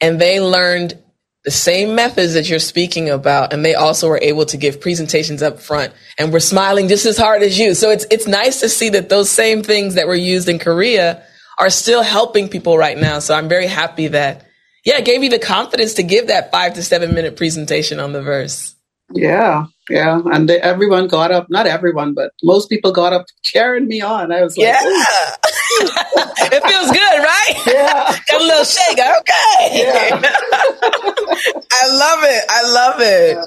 And 0.01 0.20
they 0.20 0.40
learned 0.40 0.99
the 1.46 1.51
same 1.53 1.94
methods 1.94 2.35
that 2.35 2.51
you're 2.51 2.59
speaking 2.59 3.09
about 3.09 3.53
and 3.53 3.64
they 3.64 3.77
also 3.77 4.09
were 4.09 4.18
able 4.20 4.44
to 4.44 4.57
give 4.57 4.81
presentations 4.81 5.42
up 5.42 5.61
front 5.61 5.92
and 6.18 6.33
we're 6.33 6.40
smiling 6.40 6.88
just 6.88 7.07
as 7.07 7.16
hard 7.16 7.40
as 7.42 7.57
you. 7.57 7.72
So 7.75 7.90
it's 7.90 8.05
it's 8.11 8.27
nice 8.27 8.59
to 8.61 8.68
see 8.68 8.88
that 8.90 9.09
those 9.09 9.31
same 9.31 9.62
things 9.62 9.94
that 9.94 10.09
were 10.09 10.16
used 10.16 10.49
in 10.49 10.59
korea 10.59 11.22
are 11.57 11.70
still 11.70 12.03
helping 12.03 12.49
people 12.49 12.77
right 12.77 12.99
now. 12.99 13.20
So 13.20 13.33
i'm 13.33 13.49
very 13.49 13.68
happy 13.68 14.09
that 14.09 14.44
yeah 14.85 14.99
it 14.99 15.05
gave 15.05 15.22
you 15.22 15.31
the 15.31 15.38
confidence 15.38 15.94
to 15.94 16.03
give 16.03 16.27
that 16.27 16.51
five 16.51 16.75
to 16.75 16.83
seven 16.83 17.14
minute 17.14 17.37
presentation 17.37 18.01
on 18.01 18.12
the 18.12 18.22
verse 18.22 18.75
yeah 19.14 19.66
yeah, 19.88 20.20
and 20.32 20.48
they, 20.48 20.60
everyone 20.60 21.06
got 21.06 21.30
up. 21.30 21.48
Not 21.48 21.66
everyone, 21.66 22.12
but 22.12 22.32
most 22.42 22.68
people 22.68 22.90
got 22.90 23.12
up 23.12 23.26
cheering 23.42 23.86
me 23.86 24.00
on. 24.00 24.32
I 24.32 24.42
was 24.42 24.56
like, 24.56 24.66
"Yeah, 24.66 24.80
it 24.82 26.62
feels 26.64 26.90
good, 26.90 27.18
right? 27.22 27.54
Yeah, 27.66 28.18
got 28.28 28.40
a 28.40 28.44
little 28.44 28.64
shake. 28.64 28.98
Okay, 28.98 29.84
yeah. 29.84 30.20
I 31.72 31.86
love 31.92 32.18
it. 32.24 32.44
I 32.48 32.62
love 32.72 33.00
it." 33.00 33.38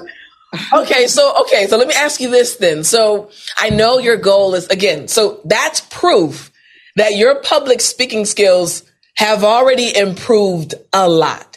Yeah. 0.52 0.80
okay, 0.80 1.06
so 1.06 1.42
okay, 1.42 1.66
so 1.66 1.76
let 1.76 1.86
me 1.88 1.94
ask 1.94 2.20
you 2.20 2.30
this 2.30 2.56
then. 2.56 2.82
So 2.82 3.30
I 3.58 3.68
know 3.68 3.98
your 3.98 4.16
goal 4.16 4.54
is 4.54 4.66
again, 4.68 5.08
so 5.08 5.42
that's 5.44 5.82
proof 5.82 6.50
that 6.96 7.16
your 7.16 7.34
public 7.42 7.82
speaking 7.82 8.24
skills 8.24 8.82
have 9.16 9.44
already 9.44 9.94
improved 9.94 10.74
a 10.94 11.06
lot 11.06 11.49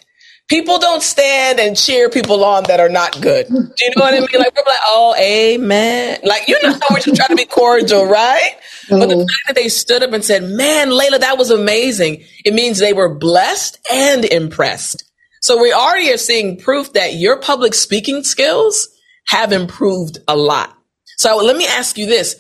people 0.54 0.78
don't 0.78 1.02
stand 1.02 1.60
and 1.60 1.76
cheer 1.76 2.12
people 2.12 2.46
on 2.46 2.64
that 2.66 2.80
are 2.80 2.90
not 2.90 3.20
good. 3.20 3.48
Do 3.48 3.56
you 3.56 3.92
know 3.96 4.04
what 4.04 4.14
I 4.14 4.20
mean? 4.20 4.28
Like 4.34 4.56
we're 4.56 4.72
like, 4.72 4.80
oh, 4.86 5.16
amen. 5.20 6.20
Like 6.24 6.48
you 6.48 6.62
know, 6.62 6.78
we're 6.92 7.00
just 7.00 7.16
trying 7.16 7.30
to 7.30 7.36
be 7.36 7.46
cordial, 7.46 8.06
right? 8.06 8.52
Mm-hmm. 8.86 9.00
But 9.00 9.10
the 9.10 9.16
mm-hmm. 9.16 9.22
fact 9.22 9.48
that 9.48 9.56
they 9.56 9.68
stood 9.68 10.04
up 10.04 10.14
and 10.14 10.24
said, 10.24 10.44
"Man, 10.44 10.96
Leila, 10.96 11.20
that 11.20 11.40
was 11.40 11.50
amazing," 11.50 12.24
it 12.46 12.54
means 12.54 12.78
they 12.78 12.94
were 12.94 13.16
blessed 13.16 13.80
and 13.92 14.26
impressed. 14.26 15.06
So 15.42 15.60
we 15.60 15.74
already 15.74 16.12
are 16.12 16.18
seeing 16.18 16.58
proof 16.58 16.94
that 16.94 17.16
your 17.16 17.38
public 17.38 17.74
speaking 17.74 18.24
skills 18.24 18.88
have 19.28 19.52
improved 19.52 20.20
a 20.28 20.38
lot. 20.38 20.78
So 21.18 21.36
let 21.38 21.58
me 21.58 21.66
ask 21.66 21.98
you 21.98 22.06
this. 22.06 22.36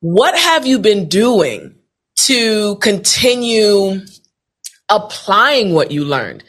What 0.00 0.36
have 0.36 0.66
you 0.66 0.80
been 0.80 1.08
doing 1.08 1.76
to 2.16 2.76
continue 2.76 4.00
applying 4.90 5.72
what 5.72 5.92
you 5.92 6.04
learned? 6.04 6.42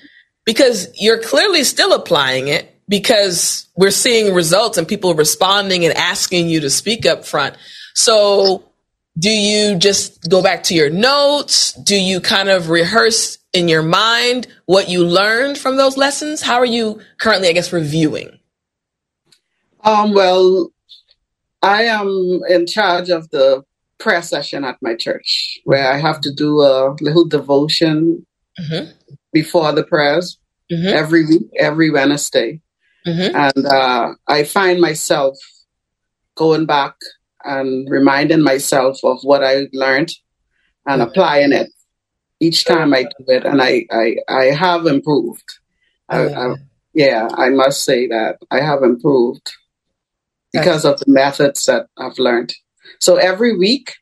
Because 0.45 0.88
you're 0.99 1.21
clearly 1.21 1.63
still 1.63 1.93
applying 1.93 2.47
it 2.47 2.71
because 2.88 3.67
we're 3.75 3.91
seeing 3.91 4.34
results 4.34 4.77
and 4.77 4.88
people 4.88 5.15
responding 5.15 5.86
and 5.86 5.95
asking 5.95 6.49
you 6.49 6.60
to 6.62 6.69
speak 6.69 7.05
up 7.05 7.25
front. 7.25 7.55
So 7.95 8.63
do 9.17 9.29
you 9.29 9.77
just 9.77 10.29
go 10.29 10.43
back 10.43 10.63
to 10.63 10.75
your 10.75 10.89
notes? 10.89 11.73
Do 11.73 11.95
you 11.95 12.19
kind 12.19 12.49
of 12.49 12.69
rehearse 12.69 13.38
in 13.53 13.67
your 13.67 13.81
mind 13.81 14.47
what 14.65 14.89
you 14.89 15.05
learned 15.05 15.58
from 15.58 15.77
those 15.77 15.97
lessons? 15.97 16.41
How 16.41 16.55
are 16.55 16.65
you 16.65 16.99
currently, 17.17 17.47
I 17.47 17.53
guess, 17.53 17.71
reviewing? 17.71 18.39
Um, 19.84 20.13
well, 20.13 20.71
I 21.62 21.84
am 21.84 22.41
in 22.49 22.67
charge 22.67 23.10
of 23.10 23.29
the 23.29 23.63
prayer 23.97 24.21
session 24.21 24.65
at 24.65 24.77
my 24.81 24.95
church 24.95 25.60
where 25.63 25.91
I 25.91 25.97
have 25.97 26.19
to 26.21 26.34
do 26.34 26.62
a 26.62 26.95
little 26.99 27.25
devotion 27.25 28.25
mm-hmm. 28.60 28.91
Before 29.36 29.74
the 29.74 29.84
prayers 29.84 30.39
mm-hmm. 30.71 30.88
every 30.88 31.26
week, 31.26 31.43
every 31.60 31.89
Wednesday. 31.91 32.62
Mm-hmm. 33.06 33.36
And 33.36 33.65
uh, 33.65 34.13
I 34.28 34.45
find 34.45 34.80
myself 34.80 35.36
going 36.36 36.65
back 36.65 36.95
and 37.43 37.88
reminding 37.89 38.41
myself 38.41 38.98
of 39.04 39.19
what 39.24 39.43
I 39.43 39.67
learned 39.74 40.12
and 40.88 41.02
mm-hmm. 41.02 41.10
applying 41.10 41.52
it 41.52 41.69
each 42.39 42.63
time 42.63 42.93
I 42.93 43.04
do 43.04 43.26
it. 43.28 43.45
And 43.45 43.62
I, 43.62 43.86
I, 43.91 44.15
I 44.30 44.43
have 44.45 44.86
improved. 44.86 45.50
I, 46.08 46.30
I, 46.30 46.56
yeah, 46.93 47.28
I 47.34 47.50
must 47.50 47.84
say 47.84 48.08
that 48.08 48.38
I 48.50 48.62
have 48.62 48.84
improved 48.84 49.52
because 50.54 50.86
of 50.86 50.98
the 51.02 51.12
methods 51.12 51.65
that 51.65 51.88
I've 51.98 52.17
learned. 52.17 52.54
So 53.02 53.17
every 53.17 53.58
week, 53.58 53.95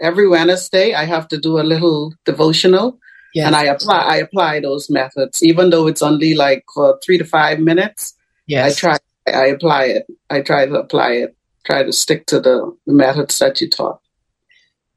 every 0.00 0.26
Wednesday, 0.26 0.94
I 0.94 1.04
have 1.04 1.28
to 1.28 1.38
do 1.38 1.60
a 1.60 1.68
little 1.74 2.12
devotional. 2.24 2.98
Yes. 3.34 3.46
And 3.46 3.56
I 3.56 3.64
apply 3.64 3.98
I 3.98 4.16
apply 4.16 4.60
those 4.60 4.90
methods, 4.90 5.42
even 5.42 5.70
though 5.70 5.86
it's 5.86 6.02
only 6.02 6.34
like 6.34 6.64
for 6.74 6.98
three 7.04 7.18
to 7.18 7.24
five 7.24 7.60
minutes. 7.60 8.14
Yes. 8.46 8.76
I 8.76 8.80
try 8.80 8.96
I 9.32 9.46
apply 9.46 9.84
it. 9.84 10.06
I 10.28 10.40
try 10.40 10.66
to 10.66 10.74
apply 10.74 11.12
it 11.12 11.36
try 11.64 11.82
to 11.82 11.92
stick 11.92 12.26
to 12.26 12.40
the, 12.40 12.76
the 12.86 12.92
methods 12.92 13.38
that 13.38 13.60
you 13.60 13.68
taught. 13.68 14.00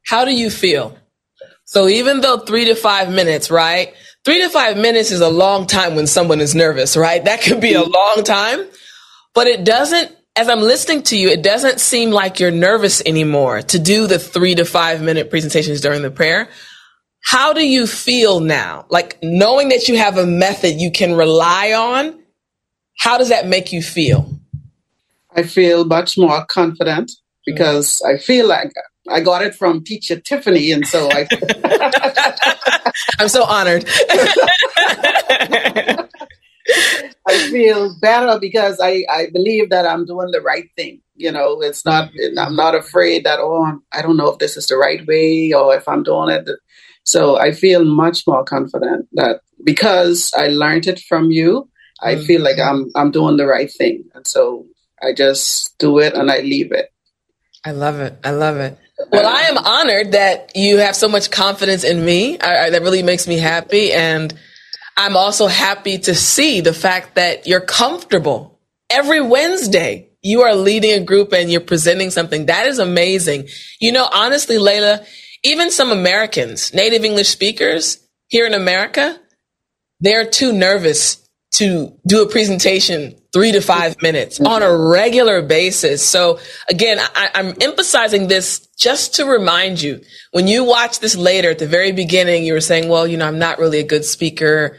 How 0.06 0.26
do 0.26 0.32
you 0.32 0.50
feel? 0.50 0.98
So 1.66 1.88
even 1.88 2.22
though 2.22 2.40
three 2.40 2.66
to 2.66 2.76
five 2.76 3.12
minutes, 3.12 3.50
right? 3.50 3.94
Three 4.26 4.42
to 4.42 4.50
five 4.50 4.78
minutes 4.78 5.12
is 5.12 5.22
a 5.22 5.30
long 5.30 5.68
time 5.68 5.96
when 5.96 6.08
someone 6.08 6.42
is 6.42 6.56
nervous, 6.56 6.96
right? 6.96 7.24
That 7.24 7.42
could 7.42 7.60
be 7.60 7.74
a 7.74 7.82
mm-hmm. 7.82 7.92
long 7.92 8.24
time, 8.24 8.66
but 9.34 9.48
it 9.48 9.64
doesn't, 9.64 10.16
as 10.36 10.50
I'm 10.50 10.62
listening 10.62 11.04
to 11.04 11.18
you, 11.18 11.30
it 11.30 11.44
doesn't 11.44 11.80
seem 11.80 12.12
like 12.12 12.40
you're 12.40 12.52
nervous 12.52 13.02
anymore 13.06 13.62
to 13.62 13.80
do 13.80 14.08
the 14.08 14.20
three 14.20 14.56
to 14.56 14.66
five 14.66 15.02
minute 15.02 15.30
presentations 15.30 15.82
during 15.82 16.02
the 16.02 16.12
prayer. 16.12 16.50
How 17.24 17.54
do 17.54 17.66
you 17.66 17.88
feel 17.88 18.40
now? 18.40 18.86
Like 18.90 19.18
knowing 19.24 19.70
that 19.70 19.88
you 19.88 19.98
have 19.98 20.18
a 20.18 20.26
method 20.26 20.80
you 20.80 20.92
can 20.92 21.14
rely 21.14 21.74
on, 21.74 22.20
how 22.98 23.18
does 23.18 23.30
that 23.30 23.48
make 23.48 23.72
you 23.72 23.82
feel? 23.82 24.30
I 25.36 25.44
feel 25.44 25.86
much 25.86 26.18
more 26.18 26.46
confident 26.46 27.12
because 27.46 28.02
mm. 28.04 28.14
I 28.14 28.18
feel 28.18 28.48
like 28.48 28.72
I 29.10 29.22
got 29.22 29.44
it 29.44 29.56
from 29.56 29.84
teacher 29.84 30.18
Tiffani, 30.18 30.74
and 30.74 30.88
so 30.88 31.10
I. 31.12 31.28
I'm 33.20 33.28
so 33.28 33.44
honored. 33.44 33.86
I 37.26 37.50
feel 37.50 37.96
better 38.00 38.40
because 38.40 38.80
I, 38.82 39.06
I 39.10 39.28
believe 39.32 39.70
that 39.70 39.86
I'm 39.86 40.06
doing 40.06 40.32
the 40.32 40.42
right 40.42 40.70
thing. 40.76 41.02
You 41.16 41.32
know, 41.32 41.62
it's 41.62 41.86
not, 41.86 42.12
mm-hmm. 42.12 42.40
I'm 42.40 42.56
not 42.56 42.76
afraid 42.76 43.26
that, 43.26 43.40
oh, 43.40 43.80
I 43.92 44.02
don't 44.02 44.18
know 44.18 44.30
if 44.30 44.40
this 44.40 44.58
is 44.58 44.68
the 44.68 44.78
right 44.78 45.06
way 45.06 45.54
or 45.54 45.76
if 45.76 45.88
I'm 45.88 46.04
doing 46.04 46.30
it. 46.30 46.50
So 47.04 47.38
I 47.38 47.52
feel 47.52 47.84
much 47.84 48.26
more 48.26 48.44
confident 48.44 49.08
that 49.14 49.42
because 49.64 50.32
I 50.36 50.48
learned 50.48 50.88
it 50.88 51.00
from 51.00 51.32
you, 51.32 51.70
I 52.02 52.16
mm-hmm. 52.16 52.24
feel 52.24 52.42
like 52.42 52.60
I'm, 52.60 52.90
I'm 52.96 53.12
doing 53.12 53.38
the 53.38 53.46
right 53.46 53.72
thing. 53.72 54.06
And 54.14 54.26
so 54.26 54.66
I 55.02 55.14
just 55.14 55.78
do 55.78 56.00
it 56.00 56.14
and 56.14 56.32
I 56.32 56.40
leave 56.40 56.72
it. 56.72 56.90
I 57.66 57.72
love 57.72 58.00
it. 58.00 58.18
I 58.24 58.32
love 58.32 58.58
it. 58.58 58.78
Well, 59.12 59.28
I 59.28 59.44
am 59.44 59.58
honored 59.58 60.12
that 60.12 60.52
you 60.56 60.78
have 60.78 60.96
so 60.96 61.08
much 61.08 61.32
confidence 61.32 61.84
in 61.84 62.04
me. 62.04 62.40
I, 62.40 62.66
I, 62.66 62.70
that 62.70 62.82
really 62.82 63.04
makes 63.04 63.28
me 63.28 63.38
happy. 63.38 63.92
And 63.92 64.34
I'm 64.96 65.18
also 65.18 65.48
happy 65.48 65.98
to 66.00 66.16
see 66.16 66.62
the 66.62 66.74
fact 66.74 67.16
that 67.16 67.48
you're 67.48 67.62
comfortable 67.62 68.60
every 68.90 69.22
Wednesday. 69.22 70.10
You 70.22 70.44
are 70.44 70.56
leading 70.56 70.92
a 71.02 71.04
group 71.04 71.34
and 71.34 71.52
you're 71.52 71.62
presenting 71.62 72.12
something. 72.12 72.46
That 72.46 72.68
is 72.68 72.80
amazing. 72.80 73.50
You 73.80 73.92
know, 73.92 74.08
honestly, 74.12 74.58
Leila, 74.58 75.04
even 75.44 75.72
some 75.72 75.92
Americans, 75.92 76.74
native 76.74 77.04
English 77.04 77.30
speakers 77.30 78.00
here 78.28 78.46
in 78.46 78.54
America, 78.54 79.20
they're 80.00 80.26
too 80.26 80.54
nervous 80.54 81.24
to 81.54 81.96
do 82.08 82.24
a 82.24 82.30
presentation 82.30 83.16
three 83.32 83.52
to 83.52 83.62
five 83.62 84.02
minutes 84.02 84.40
on 84.40 84.64
a 84.64 84.76
regular 84.76 85.42
basis. 85.42 86.06
So 86.06 86.40
again, 86.68 87.00
I, 87.00 87.30
am 87.36 87.54
emphasizing 87.62 88.28
this 88.28 88.68
just 88.78 89.16
to 89.16 89.26
remind 89.26 89.82
you 89.82 90.02
when 90.32 90.48
you 90.48 90.64
watch 90.64 91.00
this 91.00 91.16
later 91.16 91.52
at 91.52 91.60
the 91.60 91.68
very 91.68 91.92
beginning, 91.92 92.44
you 92.44 92.54
were 92.54 92.62
saying, 92.62 92.90
well, 92.90 93.06
you 93.06 93.18
know, 93.18 93.28
I'm 93.28 93.40
not 93.40 93.60
really 93.60 93.80
a 93.80 93.84
good 93.86 94.04
speaker. 94.04 94.78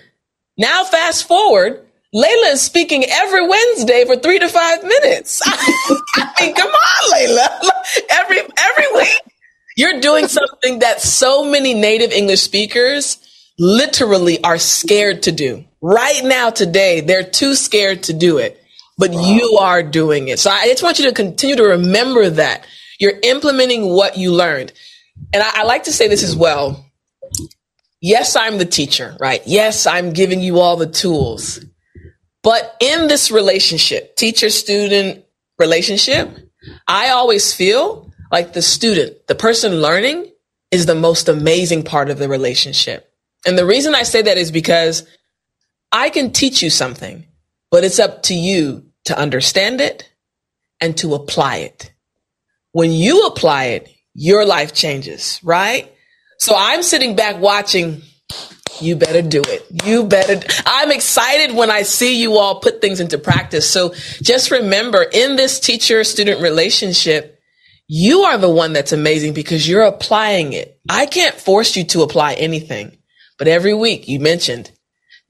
Now 0.59 0.85
fast 0.85 1.29
forward, 1.29 1.87
Leila 2.12 2.50
is 2.50 2.62
speaking 2.62 3.05
every 3.09 3.46
Wednesday 3.46 4.05
for 4.05 4.16
three 4.16 4.38
to 4.40 4.48
five 4.48 4.83
minutes. 4.83 5.42
I 5.46 6.33
mean, 6.40 6.55
come 6.55 6.70
on, 6.70 7.12
Leila. 7.12 7.61
Every, 8.11 8.38
every 8.38 8.87
week 8.94 9.33
you're 9.76 10.00
doing 10.00 10.28
something 10.28 10.80
that 10.80 11.00
so 11.00 11.44
many 11.44 11.74
native 11.74 12.12
English 12.12 12.40
speakers 12.40 13.18
literally 13.58 14.42
are 14.42 14.58
scared 14.58 15.22
to 15.24 15.32
do. 15.32 15.64
Right 15.80 16.22
now, 16.24 16.50
today, 16.50 17.00
they're 17.00 17.24
too 17.24 17.54
scared 17.54 18.04
to 18.04 18.12
do 18.12 18.38
it, 18.38 18.62
but 18.96 19.10
wow. 19.10 19.20
you 19.20 19.58
are 19.58 19.82
doing 19.82 20.28
it. 20.28 20.38
So 20.38 20.50
I 20.50 20.66
just 20.66 20.82
want 20.82 20.98
you 20.98 21.06
to 21.06 21.12
continue 21.12 21.56
to 21.56 21.64
remember 21.64 22.30
that 22.30 22.66
you're 22.98 23.18
implementing 23.22 23.88
what 23.90 24.16
you 24.16 24.32
learned. 24.32 24.72
And 25.32 25.42
I, 25.42 25.60
I 25.60 25.62
like 25.64 25.84
to 25.84 25.92
say 25.92 26.08
this 26.08 26.22
as 26.22 26.34
well. 26.34 26.84
Yes, 28.00 28.37
I'm 28.37 28.58
the 28.58 28.66
teacher, 28.66 29.16
right? 29.20 29.42
Yes, 29.46 29.87
I'm 29.87 30.12
giving 30.12 30.40
you 30.40 30.60
all 30.60 30.76
the 30.76 30.87
tools. 30.87 31.64
But 32.42 32.76
in 32.80 33.08
this 33.08 33.30
relationship, 33.30 34.16
teacher 34.16 34.50
student 34.50 35.24
relationship, 35.58 36.28
I 36.87 37.10
always 37.10 37.54
feel 37.54 38.10
like 38.30 38.52
the 38.52 38.62
student, 38.62 39.26
the 39.26 39.34
person 39.34 39.80
learning 39.80 40.30
is 40.70 40.87
the 40.87 40.94
most 40.94 41.28
amazing 41.28 41.84
part 41.84 42.10
of 42.10 42.18
the 42.18 42.28
relationship. 42.28 43.10
And 43.46 43.56
the 43.56 43.66
reason 43.66 43.94
I 43.94 44.02
say 44.02 44.22
that 44.22 44.38
is 44.38 44.50
because 44.50 45.06
I 45.92 46.10
can 46.10 46.32
teach 46.32 46.62
you 46.62 46.70
something, 46.70 47.24
but 47.70 47.84
it's 47.84 47.98
up 47.98 48.24
to 48.24 48.34
you 48.34 48.87
to 49.04 49.18
understand 49.18 49.80
it 49.80 50.10
and 50.80 50.96
to 50.98 51.14
apply 51.14 51.58
it. 51.58 51.92
When 52.72 52.90
you 52.90 53.26
apply 53.26 53.66
it, 53.66 53.88
your 54.14 54.44
life 54.44 54.74
changes, 54.74 55.40
right? 55.42 55.92
So 56.38 56.54
I'm 56.56 56.82
sitting 56.82 57.16
back 57.16 57.40
watching. 57.40 58.02
You 58.80 58.96
better 58.96 59.22
do 59.22 59.42
it. 59.46 59.84
You 59.84 60.04
better. 60.04 60.44
I'm 60.66 60.90
excited 60.90 61.54
when 61.54 61.70
I 61.70 61.82
see 61.82 62.20
you 62.20 62.38
all 62.38 62.60
put 62.60 62.80
things 62.80 62.98
into 62.98 63.18
practice. 63.18 63.70
So 63.70 63.94
just 64.20 64.50
remember 64.50 65.04
in 65.12 65.37
this 65.37 65.60
teacher 65.60 66.02
student 66.02 66.40
relationship, 66.40 67.33
you 67.96 68.22
are 68.22 68.38
the 68.38 68.50
one 68.50 68.72
that's 68.72 68.90
amazing 68.90 69.35
because 69.35 69.68
you're 69.68 69.85
applying 69.85 70.52
it. 70.52 70.80
I 70.90 71.07
can't 71.07 71.37
force 71.37 71.76
you 71.76 71.85
to 71.85 72.02
apply 72.02 72.35
anything. 72.35 72.98
But 73.38 73.46
every 73.46 73.72
week 73.72 74.09
you 74.09 74.18
mentioned, 74.18 74.72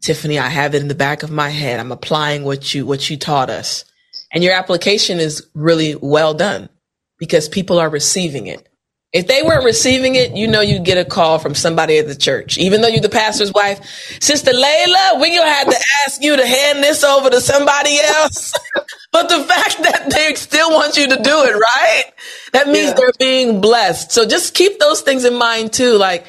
Tiffani, 0.03 0.40
I 0.40 0.48
have 0.48 0.74
it 0.74 0.81
in 0.81 0.88
the 0.88 0.94
back 0.94 1.22
of 1.22 1.31
my 1.31 1.50
head. 1.50 1.79
I'm 1.79 1.92
applying 1.92 2.42
what 2.42 2.72
you, 2.72 2.87
what 2.87 3.11
you 3.11 3.18
taught 3.18 3.50
us. 3.50 3.85
And 4.33 4.42
your 4.42 4.55
application 4.55 5.18
is 5.18 5.46
really 5.53 5.94
well 5.94 6.33
done 6.33 6.70
because 7.18 7.50
people 7.50 7.79
are 7.79 7.90
receiving 7.90 8.46
it. 8.46 8.66
If 9.14 9.29
they 9.29 9.44
weren't 9.44 9.64
receiving 9.64 10.16
it, 10.16 10.37
you 10.37 10.48
know 10.48 10.61
you'd 10.61 10.85
get 10.85 10.98
a 10.98 11.05
call 11.05 11.38
from 11.38 11.55
somebody 11.55 11.98
at 11.98 12.09
the 12.09 12.16
church. 12.16 12.59
Even 12.59 12.81
though 12.81 12.88
you're 12.88 13.00
the 13.00 13.09
pastor's 13.09 13.53
wife, 13.53 13.79
Sister 14.20 14.53
Leila, 14.53 15.18
we 15.20 15.37
gonna 15.37 15.48
have 15.48 15.68
to 15.68 15.85
ask 16.05 16.20
you 16.20 16.37
to 16.37 16.44
hand 16.44 16.83
this 16.83 17.05
over 17.05 17.31
to 17.31 17.40
somebody 17.40 18.00
else. 18.00 18.53
but 19.12 19.29
the 19.29 19.44
fact 19.44 19.79
that 19.85 20.11
they 20.11 20.35
still 20.35 20.70
want 20.70 20.96
you 20.96 21.07
to 21.07 21.16
do 21.16 21.44
it, 21.44 21.55
right? 21.55 22.05
That 22.53 22.66
means 22.66 22.88
yeah. 22.88 22.94
they're 22.94 23.12
being 23.16 23.61
blessed. 23.61 24.11
So 24.11 24.27
just 24.27 24.53
keep 24.53 24.81
those 24.81 25.00
things 25.00 25.24
in 25.24 25.38
mind 25.38 25.72
too. 25.72 25.96
Like, 25.96 26.27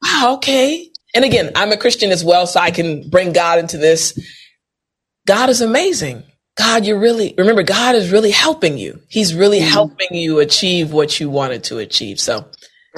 wow, 0.00 0.34
okay, 0.36 0.92
and 1.14 1.24
again, 1.24 1.50
I'm 1.56 1.72
a 1.72 1.76
Christian 1.76 2.12
as 2.12 2.24
well, 2.24 2.46
so 2.46 2.60
I 2.60 2.70
can 2.70 3.08
bring 3.10 3.32
God 3.32 3.58
into 3.58 3.76
this. 3.76 4.16
God 5.26 5.48
is 5.48 5.60
amazing. 5.60 6.22
God, 6.56 6.86
you're 6.86 6.98
really, 6.98 7.34
remember, 7.36 7.62
God 7.62 7.96
is 7.96 8.12
really 8.12 8.30
helping 8.30 8.78
you. 8.78 9.00
He's 9.08 9.34
really 9.34 9.58
mm-hmm. 9.58 9.72
helping 9.72 10.08
you 10.12 10.38
achieve 10.38 10.92
what 10.92 11.18
you 11.18 11.28
wanted 11.28 11.64
to 11.64 11.78
achieve. 11.78 12.20
So, 12.20 12.46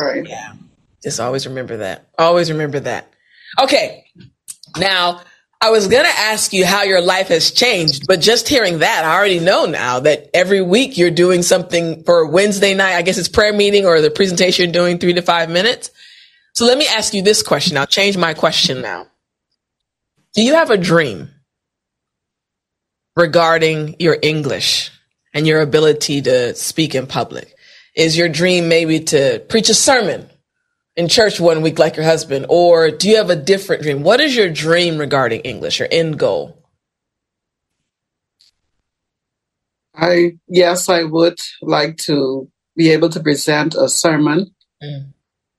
right. 0.00 0.26
yeah, 0.28 0.52
just 1.02 1.20
always 1.20 1.46
remember 1.46 1.78
that. 1.78 2.06
Always 2.18 2.50
remember 2.50 2.80
that. 2.80 3.12
Okay. 3.58 4.04
Now, 4.76 5.22
I 5.60 5.70
was 5.70 5.88
going 5.88 6.04
to 6.04 6.10
ask 6.10 6.52
you 6.52 6.66
how 6.66 6.82
your 6.82 7.00
life 7.00 7.28
has 7.28 7.50
changed, 7.50 8.06
but 8.06 8.20
just 8.20 8.46
hearing 8.46 8.80
that, 8.80 9.04
I 9.04 9.16
already 9.16 9.40
know 9.40 9.64
now 9.64 10.00
that 10.00 10.28
every 10.34 10.60
week 10.60 10.98
you're 10.98 11.10
doing 11.10 11.42
something 11.42 12.04
for 12.04 12.26
Wednesday 12.26 12.74
night. 12.74 12.94
I 12.94 13.02
guess 13.02 13.16
it's 13.16 13.28
prayer 13.28 13.54
meeting 13.54 13.86
or 13.86 14.02
the 14.02 14.10
presentation 14.10 14.66
you're 14.66 14.72
doing 14.72 14.98
three 14.98 15.14
to 15.14 15.22
five 15.22 15.48
minutes. 15.48 15.90
So 16.52 16.66
let 16.66 16.76
me 16.76 16.86
ask 16.86 17.14
you 17.14 17.22
this 17.22 17.42
question. 17.42 17.78
I'll 17.78 17.86
change 17.86 18.18
my 18.18 18.34
question 18.34 18.82
now. 18.82 19.06
Do 20.34 20.42
you 20.42 20.54
have 20.54 20.70
a 20.70 20.76
dream 20.76 21.30
regarding 23.16 23.96
your 23.98 24.18
English 24.22 24.90
and 25.35 25.46
your 25.46 25.61
ability 25.61 26.22
to 26.22 26.55
speak 26.55 26.94
in 26.94 27.07
public? 27.07 27.55
Is 27.96 28.16
your 28.16 28.29
dream 28.29 28.68
maybe 28.68 29.00
to 29.00 29.42
preach 29.48 29.70
a 29.70 29.74
sermon 29.74 30.29
in 30.96 31.09
church 31.09 31.40
one 31.40 31.62
week 31.62 31.79
like 31.79 31.96
your 31.96 32.05
husband? 32.05 32.46
Or 32.48 32.90
do 32.90 33.09
you 33.09 33.16
have 33.16 33.31
a 33.31 33.37
different 33.37 33.83
dream? 33.83 34.02
What 34.02 34.20
is 34.20 34.37
your 34.37 34.50
dream 34.50 34.98
regarding 34.98 35.40
English, 35.40 35.79
your 35.79 35.88
end 35.90 36.18
goal? 36.18 36.62
I 39.94 40.33
yes, 40.46 40.90
I 40.90 41.05
would 41.05 41.38
like 41.62 41.96
to 41.98 42.50
be 42.76 42.90
able 42.90 43.09
to 43.09 43.20
present 43.20 43.74
a 43.74 43.88
sermon 43.88 44.55
mm. 44.83 45.12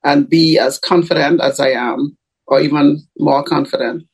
and 0.04 0.28
be 0.28 0.58
as 0.58 0.78
confident 0.78 1.40
as 1.40 1.58
I 1.58 1.70
am, 1.70 2.16
or 2.46 2.60
even 2.60 3.02
more 3.18 3.42
confident 3.42 4.04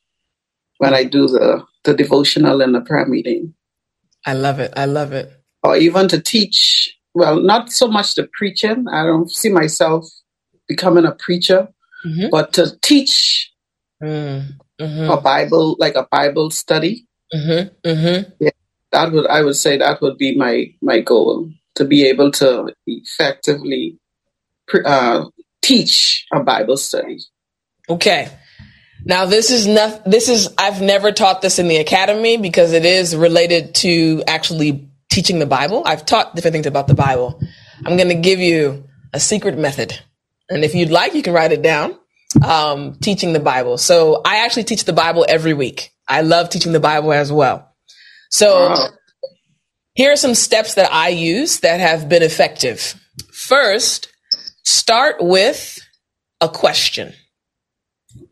when 0.78 0.94
I 0.94 1.04
do 1.04 1.26
the, 1.28 1.62
the 1.84 1.94
devotional 1.94 2.60
and 2.60 2.74
the 2.74 2.80
prayer 2.80 3.06
meeting. 3.06 3.54
I 4.26 4.34
love 4.34 4.58
it. 4.58 4.72
I 4.76 4.86
love 4.86 5.12
it. 5.12 5.30
Or 5.62 5.76
even 5.76 6.08
to 6.08 6.20
teach, 6.20 6.94
well, 7.14 7.40
not 7.40 7.70
so 7.70 7.88
much 7.88 8.14
the 8.14 8.28
preaching. 8.32 8.86
I 8.90 9.04
don't 9.04 9.30
see 9.30 9.50
myself 9.50 10.06
becoming 10.68 11.04
a 11.04 11.12
preacher, 11.12 11.68
mm-hmm. 12.04 12.28
but 12.30 12.52
to 12.54 12.78
teach 12.80 13.52
mm-hmm. 14.02 15.10
a 15.10 15.20
Bible, 15.20 15.76
like 15.78 15.94
a 15.94 16.08
Bible 16.10 16.50
study. 16.50 17.06
Mm-hmm. 17.34 17.88
mm-hmm. 17.88 18.30
Yeah, 18.40 18.50
that 18.92 19.12
would 19.12 19.26
I 19.26 19.42
would 19.42 19.56
say 19.56 19.76
that 19.78 20.00
would 20.00 20.18
be 20.18 20.36
my 20.36 20.66
my 20.80 21.00
goal 21.00 21.50
to 21.74 21.84
be 21.84 22.06
able 22.06 22.30
to 22.30 22.72
effectively 22.86 23.98
uh, 24.84 25.24
teach 25.60 26.26
a 26.32 26.40
Bible 26.40 26.76
study. 26.76 27.18
Okay. 27.88 28.30
Now 29.04 29.26
this 29.26 29.50
is 29.50 29.66
not 29.66 30.04
this 30.04 30.28
is 30.28 30.52
I've 30.56 30.80
never 30.80 31.12
taught 31.12 31.42
this 31.42 31.58
in 31.58 31.68
the 31.68 31.76
academy 31.76 32.36
because 32.36 32.72
it 32.72 32.84
is 32.84 33.14
related 33.14 33.74
to 33.76 34.22
actually 34.26 34.88
teaching 35.10 35.38
the 35.38 35.46
Bible. 35.46 35.82
I've 35.84 36.06
taught 36.06 36.34
different 36.34 36.52
things 36.54 36.66
about 36.66 36.86
the 36.86 36.94
Bible. 36.94 37.40
I'm 37.84 37.96
going 37.96 38.08
to 38.08 38.14
give 38.14 38.40
you 38.40 38.84
a 39.12 39.20
secret 39.20 39.58
method 39.58 39.98
and 40.48 40.64
if 40.64 40.74
you'd 40.74 40.90
like, 40.90 41.14
you 41.14 41.22
can 41.22 41.32
write 41.32 41.52
it 41.52 41.62
down. 41.62 41.98
Um, 42.44 42.96
teaching 43.00 43.32
the 43.32 43.40
Bible. 43.40 43.78
So 43.78 44.20
I 44.24 44.44
actually 44.44 44.64
teach 44.64 44.84
the 44.84 44.92
Bible 44.92 45.24
every 45.28 45.54
week. 45.54 45.92
I 46.08 46.22
love 46.22 46.48
teaching 46.48 46.72
the 46.72 46.80
Bible 46.80 47.12
as 47.12 47.30
well. 47.30 47.72
So 48.30 48.70
wow. 48.70 48.88
here 49.94 50.12
are 50.12 50.16
some 50.16 50.34
steps 50.34 50.74
that 50.74 50.92
I 50.92 51.08
use 51.10 51.60
that 51.60 51.78
have 51.78 52.08
been 52.08 52.24
effective. 52.24 53.00
First, 53.32 54.12
start 54.64 55.16
with 55.20 55.78
a 56.40 56.48
question. 56.48 57.14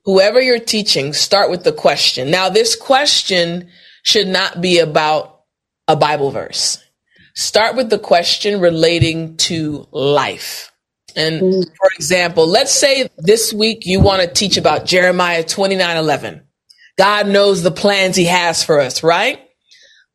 Whoever 0.05 0.41
you're 0.41 0.59
teaching, 0.59 1.13
start 1.13 1.51
with 1.51 1.65
the 1.65 1.73
question. 1.73 2.31
Now, 2.31 2.49
this 2.49 2.75
question 2.75 3.69
should 4.03 4.27
not 4.27 4.61
be 4.61 4.79
about 4.79 5.43
a 5.87 5.97
Bible 5.97 6.31
verse. 6.31 6.83
Start 7.35 7.77
with 7.77 7.89
the 7.89 7.99
question 7.99 8.61
relating 8.61 9.37
to 9.39 9.87
life. 9.93 10.73
And 11.15 11.65
for 11.65 11.91
example, 11.95 12.47
let's 12.47 12.73
say 12.73 13.09
this 13.19 13.53
week 13.53 13.87
you 13.87 14.01
want 14.01 14.23
to 14.23 14.29
teach 14.29 14.57
about 14.57 14.87
Jeremiah 14.87 15.45
29 15.45 15.97
11. 15.97 16.43
God 16.99 17.27
knows 17.27 17.63
the 17.63 17.71
plans 17.71 18.17
he 18.17 18.27
has 18.27 18.63
for 18.65 18.81
us, 18.81 19.03
right? 19.03 19.41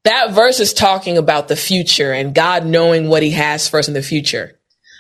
That 0.03 0.31
verse 0.31 0.59
is 0.59 0.73
talking 0.73 1.17
about 1.17 1.47
the 1.47 1.55
future 1.55 2.13
and 2.13 2.33
God 2.33 2.65
knowing 2.65 3.09
what 3.09 3.23
he 3.23 3.31
has 3.31 3.67
for 3.67 3.79
us 3.79 3.87
in 3.87 3.93
the 3.93 4.01
future. 4.01 4.59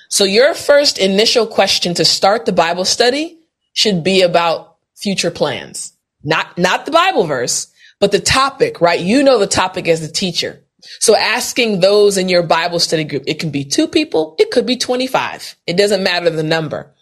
So 0.09 0.23
your 0.23 0.53
first 0.53 0.97
initial 0.97 1.47
question 1.47 1.93
to 1.95 2.05
start 2.05 2.45
the 2.45 2.51
Bible 2.51 2.85
study 2.85 3.39
should 3.73 4.03
be 4.03 4.21
about 4.21 4.76
future 4.97 5.31
plans. 5.31 5.93
Not, 6.23 6.57
not 6.57 6.85
the 6.85 6.91
Bible 6.91 7.25
verse, 7.25 7.67
but 7.99 8.11
the 8.11 8.19
topic, 8.19 8.81
right? 8.81 8.99
You 8.99 9.23
know 9.23 9.39
the 9.39 9.47
topic 9.47 9.87
as 9.87 10.01
the 10.01 10.11
teacher. 10.11 10.63
So 10.99 11.15
asking 11.15 11.79
those 11.79 12.17
in 12.17 12.29
your 12.29 12.43
Bible 12.43 12.79
study 12.79 13.03
group, 13.03 13.23
it 13.27 13.39
can 13.39 13.49
be 13.49 13.65
two 13.65 13.87
people, 13.87 14.35
it 14.37 14.51
could 14.51 14.65
be 14.65 14.77
25. 14.77 15.55
It 15.65 15.77
doesn't 15.77 16.03
matter 16.03 16.29
the 16.29 16.43
number. 16.43 16.93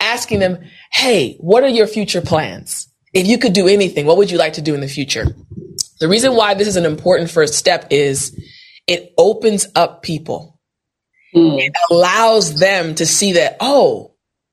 Asking 0.00 0.40
them, 0.40 0.58
Hey, 0.92 1.36
what 1.38 1.62
are 1.62 1.68
your 1.68 1.86
future 1.86 2.20
plans? 2.20 2.88
If 3.14 3.26
you 3.26 3.38
could 3.38 3.52
do 3.52 3.68
anything, 3.68 4.06
what 4.06 4.16
would 4.16 4.30
you 4.30 4.38
like 4.38 4.54
to 4.54 4.62
do 4.62 4.74
in 4.74 4.80
the 4.80 4.88
future? 4.88 5.36
The 6.00 6.08
reason 6.08 6.34
why 6.34 6.54
this 6.54 6.66
is 6.66 6.76
an 6.76 6.86
important 6.86 7.30
first 7.30 7.54
step 7.54 7.86
is 7.90 8.36
it 8.86 9.12
opens 9.16 9.68
up 9.76 10.02
people. 10.02 10.58
Mm. 11.34 11.60
It 11.60 11.72
allows 11.90 12.58
them 12.58 12.94
to 12.96 13.06
see 13.06 13.34
that, 13.34 13.56
oh, 13.60 14.11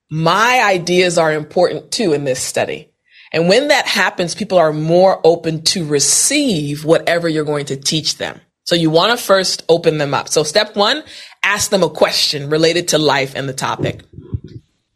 my 0.10 0.62
ideas 0.64 1.18
are 1.18 1.32
important 1.32 1.92
too 1.92 2.14
in 2.14 2.24
this 2.24 2.40
study. 2.40 2.92
And 3.32 3.48
when 3.48 3.68
that 3.68 3.86
happens, 3.86 4.34
people 4.34 4.58
are 4.58 4.74
more 4.74 5.22
open 5.24 5.62
to 5.66 5.86
receive 5.86 6.84
whatever 6.84 7.30
you're 7.30 7.44
going 7.44 7.68
to 7.68 7.76
teach 7.76 8.18
them. 8.18 8.42
So 8.64 8.76
you 8.76 8.90
want 8.90 9.18
to 9.18 9.24
first 9.24 9.64
open 9.70 9.98
them 9.98 10.14
up. 10.14 10.30
So 10.30 10.44
step 10.44 10.76
one, 10.76 11.04
ask 11.44 11.70
them 11.70 11.84
a 11.84 11.90
question 11.90 12.50
related 12.50 12.90
to 12.90 12.98
life 12.98 13.34
and 13.36 13.48
the 13.48 13.54
topic. 13.54 14.04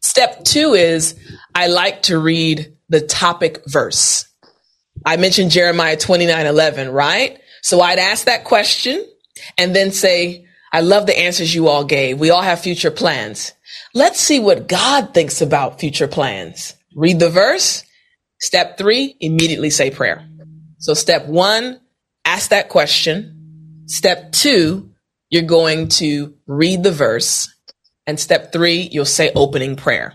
Step 0.00 0.44
two 0.44 0.74
is 0.74 1.16
I 1.54 1.68
like 1.68 2.02
to 2.02 2.18
read 2.18 2.76
the 2.88 3.00
topic 3.00 3.62
verse. 3.66 4.26
I 5.06 5.16
mentioned 5.16 5.50
Jeremiah 5.50 5.96
29 5.96 6.46
11, 6.46 6.90
right? 6.90 7.38
So 7.62 7.80
I'd 7.80 7.98
ask 7.98 8.26
that 8.26 8.44
question 8.44 9.04
and 9.58 9.74
then 9.74 9.90
say, 9.90 10.46
I 10.72 10.80
love 10.80 11.06
the 11.06 11.18
answers 11.18 11.54
you 11.54 11.68
all 11.68 11.84
gave. 11.84 12.18
We 12.18 12.30
all 12.30 12.42
have 12.42 12.60
future 12.60 12.90
plans. 12.90 13.52
Let's 13.96 14.18
see 14.18 14.40
what 14.40 14.66
God 14.66 15.14
thinks 15.14 15.40
about 15.40 15.78
future 15.78 16.08
plans. 16.08 16.74
Read 16.96 17.20
the 17.20 17.30
verse. 17.30 17.84
Step 18.40 18.76
three, 18.76 19.16
immediately 19.20 19.70
say 19.70 19.92
prayer. 19.92 20.28
So 20.78 20.94
step 20.94 21.26
one, 21.26 21.80
ask 22.24 22.50
that 22.50 22.68
question. 22.68 23.84
Step 23.86 24.32
two, 24.32 24.90
you're 25.30 25.42
going 25.42 25.88
to 25.88 26.34
read 26.46 26.82
the 26.82 26.90
verse. 26.90 27.48
And 28.04 28.18
step 28.18 28.52
three, 28.52 28.88
you'll 28.90 29.04
say 29.04 29.30
opening 29.34 29.76
prayer. 29.76 30.14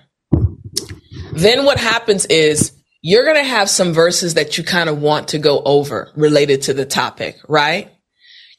Then 1.31 1.63
what 1.63 1.79
happens 1.79 2.25
is 2.25 2.73
you're 3.01 3.23
going 3.23 3.37
to 3.37 3.49
have 3.49 3.69
some 3.69 3.93
verses 3.93 4.33
that 4.33 4.57
you 4.57 4.63
kind 4.65 4.89
of 4.89 5.01
want 5.01 5.29
to 5.29 5.39
go 5.39 5.61
over 5.63 6.11
related 6.17 6.63
to 6.63 6.73
the 6.73 6.85
topic, 6.85 7.37
right? 7.47 7.89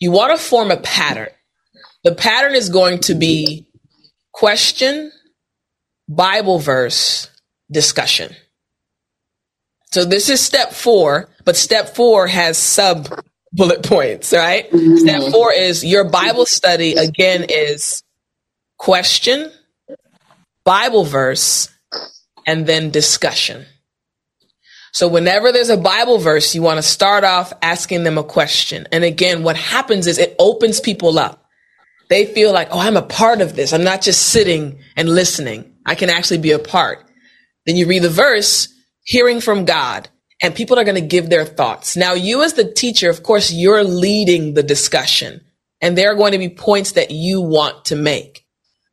You 0.00 0.12
want 0.12 0.34
to 0.34 0.42
form 0.42 0.70
a 0.70 0.78
pattern. 0.78 1.28
The 2.04 2.14
pattern 2.14 2.54
is 2.54 2.70
going 2.70 3.00
to 3.00 3.14
be 3.14 3.68
question, 4.32 5.12
Bible 6.08 6.58
verse, 6.58 7.28
discussion. 7.70 8.34
So 9.92 10.04
this 10.04 10.28
is 10.28 10.40
step 10.40 10.72
four, 10.72 11.28
but 11.44 11.56
step 11.56 11.94
four 11.96 12.26
has 12.26 12.56
sub 12.56 13.08
bullet 13.52 13.82
points, 13.82 14.32
right? 14.32 14.70
Mm-hmm. 14.70 14.96
Step 14.98 15.32
four 15.32 15.52
is 15.52 15.84
your 15.84 16.04
Bible 16.04 16.46
study 16.46 16.94
again 16.94 17.46
is 17.48 18.02
question, 18.78 19.50
Bible 20.64 21.04
verse, 21.04 21.68
and 22.46 22.66
then 22.66 22.90
discussion. 22.90 23.66
So 24.92 25.06
whenever 25.06 25.52
there's 25.52 25.68
a 25.68 25.76
Bible 25.76 26.18
verse, 26.18 26.54
you 26.54 26.62
want 26.62 26.78
to 26.78 26.82
start 26.82 27.22
off 27.22 27.52
asking 27.62 28.04
them 28.04 28.18
a 28.18 28.24
question. 28.24 28.88
And 28.90 29.04
again, 29.04 29.42
what 29.42 29.56
happens 29.56 30.06
is 30.06 30.18
it 30.18 30.34
opens 30.38 30.80
people 30.80 31.18
up. 31.18 31.39
They 32.10 32.26
feel 32.26 32.52
like, 32.52 32.68
oh, 32.72 32.78
I'm 32.78 32.96
a 32.96 33.02
part 33.02 33.40
of 33.40 33.56
this. 33.56 33.72
I'm 33.72 33.84
not 33.84 34.02
just 34.02 34.30
sitting 34.30 34.80
and 34.96 35.08
listening. 35.08 35.76
I 35.86 35.94
can 35.94 36.10
actually 36.10 36.38
be 36.38 36.50
a 36.50 36.58
part. 36.58 37.08
Then 37.64 37.76
you 37.76 37.86
read 37.86 38.02
the 38.02 38.10
verse, 38.10 38.68
hearing 39.04 39.40
from 39.40 39.64
God 39.64 40.08
and 40.42 40.54
people 40.54 40.78
are 40.78 40.84
going 40.84 41.00
to 41.00 41.00
give 41.00 41.30
their 41.30 41.44
thoughts. 41.44 41.96
Now, 41.96 42.14
you 42.14 42.42
as 42.42 42.54
the 42.54 42.70
teacher, 42.70 43.10
of 43.10 43.22
course, 43.22 43.52
you're 43.52 43.84
leading 43.84 44.54
the 44.54 44.62
discussion 44.62 45.40
and 45.80 45.96
there 45.96 46.10
are 46.10 46.16
going 46.16 46.32
to 46.32 46.38
be 46.38 46.48
points 46.48 46.92
that 46.92 47.10
you 47.10 47.40
want 47.40 47.86
to 47.86 47.96
make. 47.96 48.44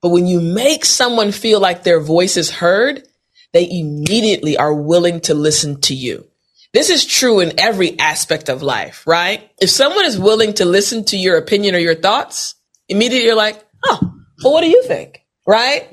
But 0.01 0.09
when 0.09 0.27
you 0.27 0.39
make 0.39 0.85
someone 0.85 1.31
feel 1.31 1.59
like 1.59 1.83
their 1.83 1.99
voice 1.99 2.37
is 2.37 2.51
heard, 2.51 3.03
they 3.51 3.67
immediately 3.69 4.57
are 4.57 4.73
willing 4.73 5.21
to 5.21 5.33
listen 5.33 5.81
to 5.81 5.95
you. 5.95 6.27
This 6.73 6.89
is 6.91 7.05
true 7.05 7.39
in 7.39 7.59
every 7.59 7.97
aspect 7.97 8.49
of 8.49 8.61
life, 8.61 9.07
right? 9.07 9.49
If 9.59 9.71
someone 9.71 10.05
is 10.05 10.19
willing 10.19 10.53
to 10.55 10.65
listen 10.65 11.05
to 11.05 11.17
your 11.17 11.37
opinion 11.37 11.73
or 11.73 11.79
your 11.79 11.95
thoughts, 11.95 12.53
immediately 12.89 13.25
you're 13.25 13.35
like, 13.35 13.63
oh, 13.85 13.99
well, 14.43 14.53
what 14.53 14.61
do 14.61 14.69
you 14.69 14.83
think? 14.83 15.23
Right? 15.45 15.89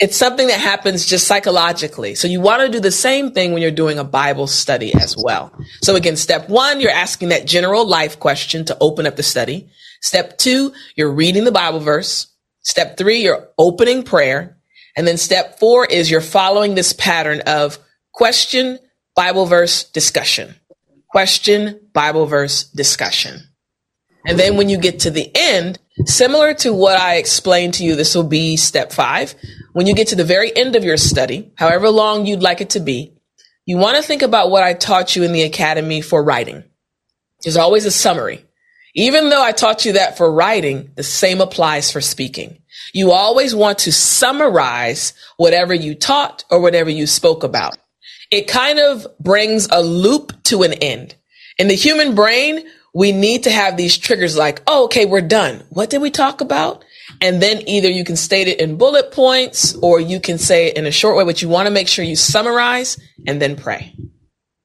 it's 0.00 0.16
something 0.16 0.48
that 0.48 0.60
happens 0.60 1.06
just 1.06 1.26
psychologically. 1.26 2.14
So 2.14 2.26
you 2.26 2.40
want 2.40 2.62
to 2.62 2.68
do 2.68 2.80
the 2.80 2.90
same 2.90 3.30
thing 3.30 3.52
when 3.52 3.62
you're 3.62 3.70
doing 3.70 3.98
a 3.98 4.04
Bible 4.04 4.46
study 4.46 4.92
as 4.94 5.16
well. 5.16 5.52
So 5.82 5.94
again, 5.94 6.16
step 6.16 6.48
one, 6.48 6.80
you're 6.80 6.90
asking 6.90 7.28
that 7.28 7.46
general 7.46 7.86
life 7.86 8.18
question 8.18 8.64
to 8.66 8.76
open 8.80 9.06
up 9.06 9.16
the 9.16 9.22
study. 9.22 9.68
Step 10.00 10.36
two, 10.38 10.72
you're 10.96 11.12
reading 11.12 11.44
the 11.44 11.52
Bible 11.52 11.80
verse. 11.80 12.26
Step 12.62 12.96
three, 12.96 13.22
you're 13.22 13.48
opening 13.56 14.02
prayer. 14.02 14.58
And 14.96 15.06
then 15.06 15.16
step 15.16 15.58
four 15.60 15.86
is 15.86 16.10
you're 16.10 16.20
following 16.20 16.74
this 16.74 16.92
pattern 16.92 17.42
of 17.46 17.78
question, 18.12 18.78
Bible 19.14 19.46
verse, 19.46 19.84
discussion. 19.84 20.54
question, 21.08 21.80
Bible 21.92 22.26
verse, 22.26 22.64
discussion. 22.64 23.40
And 24.26 24.38
then 24.38 24.56
when 24.56 24.68
you 24.68 24.78
get 24.78 25.00
to 25.00 25.10
the 25.10 25.30
end, 25.34 25.78
similar 26.08 26.54
to 26.54 26.72
what 26.72 26.98
I 26.98 27.16
explained 27.16 27.74
to 27.74 27.84
you, 27.84 27.96
this 27.96 28.14
will 28.14 28.24
be 28.24 28.56
step 28.56 28.92
five. 28.92 29.34
When 29.72 29.86
you 29.86 29.94
get 29.94 30.08
to 30.08 30.16
the 30.16 30.24
very 30.24 30.54
end 30.56 30.76
of 30.76 30.84
your 30.84 30.96
study, 30.96 31.52
however 31.56 31.90
long 31.90 32.26
you'd 32.26 32.42
like 32.42 32.60
it 32.60 32.70
to 32.70 32.80
be, 32.80 33.12
you 33.66 33.78
want 33.78 33.96
to 33.96 34.02
think 34.02 34.22
about 34.22 34.50
what 34.50 34.62
I 34.62 34.74
taught 34.74 35.16
you 35.16 35.22
in 35.22 35.32
the 35.32 35.42
academy 35.42 36.00
for 36.00 36.22
writing. 36.22 36.64
There's 37.42 37.56
always 37.56 37.84
a 37.86 37.90
summary. 37.90 38.44
Even 38.94 39.28
though 39.28 39.42
I 39.42 39.52
taught 39.52 39.84
you 39.84 39.94
that 39.94 40.16
for 40.16 40.32
writing, 40.32 40.90
the 40.94 41.02
same 41.02 41.40
applies 41.40 41.90
for 41.90 42.00
speaking. 42.00 42.58
You 42.92 43.10
always 43.10 43.54
want 43.54 43.78
to 43.80 43.92
summarize 43.92 45.14
whatever 45.36 45.74
you 45.74 45.94
taught 45.94 46.44
or 46.50 46.60
whatever 46.60 46.90
you 46.90 47.06
spoke 47.06 47.42
about. 47.42 47.76
It 48.30 48.46
kind 48.46 48.78
of 48.78 49.06
brings 49.18 49.68
a 49.70 49.82
loop 49.82 50.42
to 50.44 50.62
an 50.62 50.74
end. 50.74 51.16
In 51.58 51.68
the 51.68 51.74
human 51.74 52.14
brain, 52.14 52.64
we 52.94 53.10
need 53.10 53.42
to 53.44 53.50
have 53.50 53.76
these 53.76 53.98
triggers 53.98 54.36
like, 54.36 54.62
oh, 54.66 54.84
okay, 54.84 55.04
we're 55.04 55.20
done. 55.20 55.64
What 55.70 55.90
did 55.90 56.00
we 56.00 56.10
talk 56.10 56.40
about? 56.40 56.84
And 57.20 57.42
then 57.42 57.68
either 57.68 57.90
you 57.90 58.04
can 58.04 58.16
state 58.16 58.48
it 58.48 58.60
in 58.60 58.76
bullet 58.76 59.10
points 59.10 59.74
or 59.74 60.00
you 60.00 60.20
can 60.20 60.38
say 60.38 60.68
it 60.68 60.76
in 60.76 60.86
a 60.86 60.92
short 60.92 61.16
way, 61.16 61.24
but 61.24 61.42
you 61.42 61.48
want 61.48 61.66
to 61.66 61.72
make 61.72 61.88
sure 61.88 62.04
you 62.04 62.16
summarize 62.16 62.98
and 63.26 63.42
then 63.42 63.56
pray. 63.56 63.94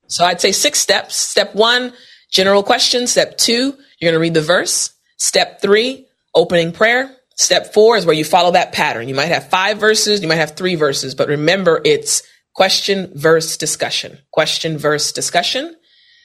So 0.07 0.23
I'd 0.23 0.41
say 0.41 0.51
six 0.51 0.79
steps. 0.79 1.15
Step 1.15 1.55
one, 1.55 1.91
general 2.31 2.63
question. 2.63 3.07
Step 3.07 3.37
two, 3.37 3.75
you're 3.99 4.11
going 4.11 4.13
to 4.13 4.19
read 4.19 4.35
the 4.35 4.41
verse. 4.41 4.93
Step 5.17 5.61
three, 5.61 6.07
opening 6.35 6.71
prayer. 6.71 7.15
Step 7.35 7.73
four 7.73 7.97
is 7.97 8.05
where 8.05 8.15
you 8.15 8.25
follow 8.25 8.51
that 8.51 8.73
pattern. 8.73 9.09
You 9.09 9.15
might 9.15 9.27
have 9.27 9.49
five 9.49 9.79
verses, 9.79 10.21
you 10.21 10.27
might 10.27 10.35
have 10.35 10.55
three 10.55 10.75
verses, 10.75 11.15
but 11.15 11.29
remember 11.29 11.81
it's 11.83 12.21
question, 12.53 13.11
verse, 13.15 13.57
discussion. 13.57 14.19
Question, 14.31 14.77
verse, 14.77 15.11
discussion. 15.11 15.75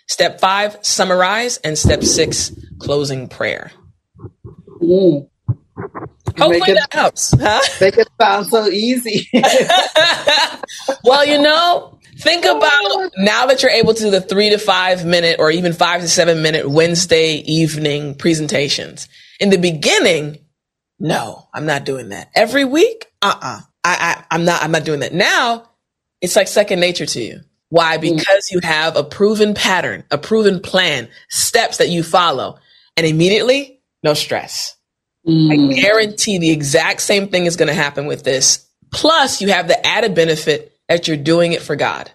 Step 0.07 0.41
five, 0.41 0.79
summarize. 0.83 1.59
And 1.59 1.79
step 1.79 2.03
six, 2.03 2.53
closing 2.79 3.29
prayer. 3.29 3.73
Mm. 4.83 5.29
Hopefully 6.39 6.73
it, 6.73 6.75
that 6.75 6.93
helps. 6.93 7.35
Huh? 7.39 7.61
Make 7.81 7.99
it 7.99 8.09
sound 8.21 8.47
so 8.47 8.67
easy. 8.69 9.29
well, 11.05 11.25
you 11.25 11.41
know, 11.41 11.99
think 12.19 12.45
about 12.45 13.11
now 13.19 13.47
that 13.47 13.63
you're 13.63 13.71
able 13.71 13.95
to 13.95 14.05
do 14.05 14.11
the 14.11 14.21
three 14.21 14.51
to 14.51 14.59
five 14.59 15.05
minute 15.05 15.37
or 15.39 15.51
even 15.51 15.73
five 15.73 16.01
to 16.01 16.09
seven 16.09 16.43
minute 16.43 16.69
Wednesday 16.69 17.37
evening 17.47 18.15
presentations. 18.15 19.09
In 19.41 19.51
the 19.51 19.59
beginning, 19.59 20.39
no, 20.99 21.49
I'm 21.53 21.67
not 21.67 21.85
doing 21.85 22.11
that. 22.11 22.31
Every 22.35 22.65
week, 22.65 23.07
uh-uh. 23.23 23.61
I, 23.85 24.17
I, 24.21 24.25
I'm 24.31 24.45
not, 24.45 24.63
I'm 24.63 24.71
not 24.71 24.85
doing 24.85 25.01
that. 25.01 25.13
Now, 25.13 25.71
it's 26.21 26.37
like 26.37 26.49
second 26.49 26.81
nature 26.81 27.07
to 27.07 27.23
you. 27.23 27.41
Why? 27.75 27.99
Mm. 27.99 28.17
Because 28.17 28.53
you 28.53 28.61
have 28.63 28.95
a 28.95 29.03
proven 29.03 29.53
pattern, 29.53 30.05
a 30.13 30.17
proven 30.17 30.61
plan, 30.61 31.09
steps 31.29 31.79
that 31.79 31.89
you 31.89 32.05
follow, 32.05 32.61
and 32.97 33.05
immediately, 33.05 33.81
no 34.05 34.15
stress. 34.15 34.77
Mm. 35.27 35.51
I 35.51 35.75
guarantee 35.75 36.39
the 36.39 36.53
exact 36.53 37.01
same 37.01 37.27
thing 37.27 37.47
is 37.47 37.57
going 37.57 37.67
to 37.67 37.75
happen 37.75 38.07
with 38.07 38.23
this. 38.23 38.65
Plus, 38.93 39.43
you 39.43 39.49
have 39.49 39.67
the 39.67 39.85
added 39.85 40.15
benefit 40.15 40.73
that 40.89 41.09
you're 41.09 41.17
doing 41.17 41.53
it 41.53 41.63
for 41.63 41.75
God. 41.75 42.13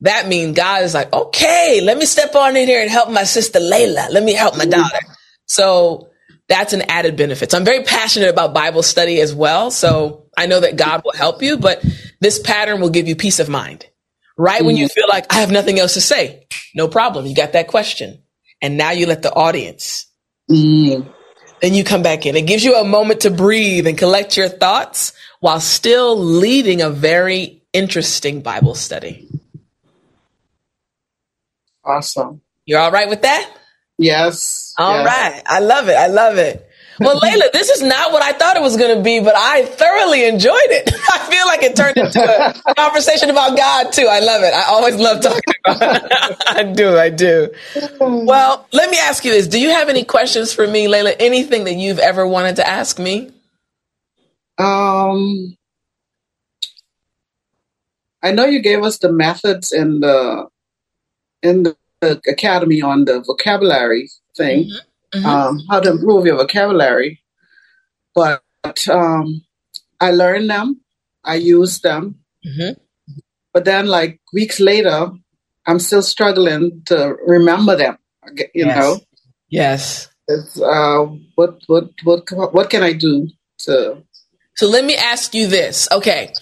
That 0.00 0.28
means 0.28 0.56
God 0.56 0.82
is 0.82 0.94
like, 0.94 1.12
okay, 1.12 1.82
let 1.82 1.98
me 1.98 2.06
step 2.06 2.34
on 2.34 2.56
in 2.56 2.66
here 2.66 2.80
and 2.80 2.90
help 2.90 3.10
my 3.10 3.24
sister 3.24 3.60
Leila. 3.60 4.08
Let 4.10 4.22
me 4.22 4.32
help 4.32 4.56
my 4.56 4.64
mm. 4.64 4.70
daughter. 4.70 4.98
So 5.44 6.08
that's 6.48 6.72
an 6.72 6.80
added 6.88 7.18
benefit. 7.18 7.50
So 7.50 7.58
I'm 7.58 7.66
very 7.66 7.84
passionate 7.84 8.30
about 8.30 8.54
Bible 8.54 8.82
study 8.82 9.20
as 9.20 9.34
well. 9.34 9.70
So 9.70 10.24
I 10.38 10.46
know 10.46 10.60
that 10.60 10.76
God 10.76 11.02
will 11.04 11.12
help 11.12 11.42
you, 11.42 11.58
but 11.58 11.84
this 12.20 12.38
pattern 12.38 12.80
will 12.80 12.88
give 12.88 13.06
you 13.06 13.14
peace 13.14 13.40
of 13.40 13.50
mind. 13.50 13.84
Right 14.36 14.58
mm-hmm. 14.58 14.66
when 14.66 14.76
you 14.76 14.86
mm-hmm. 14.86 14.92
feel 14.92 15.08
like 15.08 15.32
I 15.32 15.40
have 15.40 15.50
nothing 15.50 15.78
else 15.78 15.94
to 15.94 16.00
say, 16.00 16.46
no 16.74 16.88
problem. 16.88 17.26
You 17.26 17.34
got 17.34 17.52
that 17.52 17.68
question. 17.68 18.22
And 18.62 18.76
now 18.76 18.90
you 18.90 19.06
let 19.06 19.22
the 19.22 19.32
audience. 19.32 20.06
Mm-hmm. 20.50 21.08
Then 21.60 21.74
you 21.74 21.84
come 21.84 22.02
back 22.02 22.26
in. 22.26 22.36
It 22.36 22.46
gives 22.46 22.64
you 22.64 22.76
a 22.76 22.84
moment 22.84 23.22
to 23.22 23.30
breathe 23.30 23.86
and 23.86 23.96
collect 23.96 24.36
your 24.36 24.48
thoughts 24.48 25.12
while 25.40 25.60
still 25.60 26.18
leading 26.18 26.82
a 26.82 26.90
very 26.90 27.62
interesting 27.72 28.42
Bible 28.42 28.74
study. 28.74 29.28
Awesome. 31.84 32.40
You're 32.64 32.80
all 32.80 32.90
right 32.90 33.08
with 33.08 33.22
that? 33.22 33.50
Yes. 33.98 34.74
All 34.76 35.02
yes. 35.02 35.06
right. 35.06 35.42
I 35.46 35.60
love 35.60 35.88
it. 35.88 35.94
I 35.94 36.08
love 36.08 36.36
it. 36.36 36.65
Well, 36.98 37.18
Leila, 37.18 37.44
this 37.52 37.68
is 37.70 37.82
not 37.82 38.12
what 38.12 38.22
I 38.22 38.32
thought 38.32 38.56
it 38.56 38.62
was 38.62 38.76
going 38.76 38.96
to 38.96 39.02
be, 39.02 39.20
but 39.20 39.34
I 39.36 39.66
thoroughly 39.66 40.26
enjoyed 40.26 40.54
it. 40.68 40.92
I 41.12 41.18
feel 41.30 41.46
like 41.46 41.62
it 41.62 41.76
turned 41.76 41.96
into 41.96 42.20
a 42.22 42.74
conversation 42.74 43.30
about 43.30 43.56
God 43.56 43.92
too. 43.92 44.06
I 44.08 44.20
love 44.20 44.42
it. 44.42 44.54
I 44.54 44.64
always 44.68 44.96
love 44.96 45.22
talking 45.22 45.42
about 45.66 46.02
it. 46.04 46.38
I 46.46 46.62
do. 46.62 46.96
I 46.96 47.10
do. 47.10 47.50
Well, 48.00 48.66
let 48.72 48.90
me 48.90 48.98
ask 48.98 49.24
you 49.24 49.32
this. 49.32 49.46
Do 49.46 49.60
you 49.60 49.70
have 49.70 49.88
any 49.88 50.04
questions 50.04 50.52
for 50.52 50.66
me, 50.66 50.88
Leila? 50.88 51.12
Anything 51.20 51.64
that 51.64 51.74
you've 51.74 51.98
ever 51.98 52.26
wanted 52.26 52.56
to 52.56 52.66
ask 52.66 52.98
me? 52.98 53.30
Um, 54.58 55.56
I 58.22 58.32
know 58.32 58.46
you 58.46 58.62
gave 58.62 58.82
us 58.82 58.98
the 58.98 59.12
methods 59.12 59.72
in 59.72 60.00
the 60.00 60.46
in 61.42 61.64
the 61.64 61.76
academy 62.26 62.80
on 62.80 63.04
the 63.04 63.20
vocabulary 63.20 64.08
thing. 64.36 64.64
Mm-hmm 64.64 64.76
mm-hmm. 65.16 65.26
um, 65.26 65.62
how 65.70 65.80
to 65.80 65.90
improve 65.90 66.26
your 66.26 66.36
vocabulary. 66.36 67.22
But 68.14 68.42
um, 68.88 69.44
I 70.00 70.10
learned 70.10 70.50
them, 70.50 70.80
I 71.24 71.36
used 71.36 71.82
them. 71.82 72.16
Mm-hmm. 72.46 72.80
But 73.52 73.64
then, 73.64 73.86
like 73.86 74.20
weeks 74.32 74.60
later, 74.60 75.10
I'm 75.66 75.78
still 75.78 76.02
struggling 76.02 76.82
to 76.86 77.16
remember 77.26 77.76
them. 77.76 77.98
You 78.54 78.66
yes. 78.66 78.76
know. 78.76 79.00
Yes. 79.48 80.08
It's, 80.28 80.60
uh, 80.60 81.06
what 81.36 81.60
what 81.66 81.90
what 82.02 82.52
what 82.52 82.70
can 82.70 82.82
I 82.82 82.92
do 82.92 83.28
to? 83.60 84.02
So 84.56 84.68
let 84.68 84.84
me 84.84 84.96
ask 84.96 85.34
you 85.34 85.46
this. 85.46 85.88
Okay. 85.92 86.32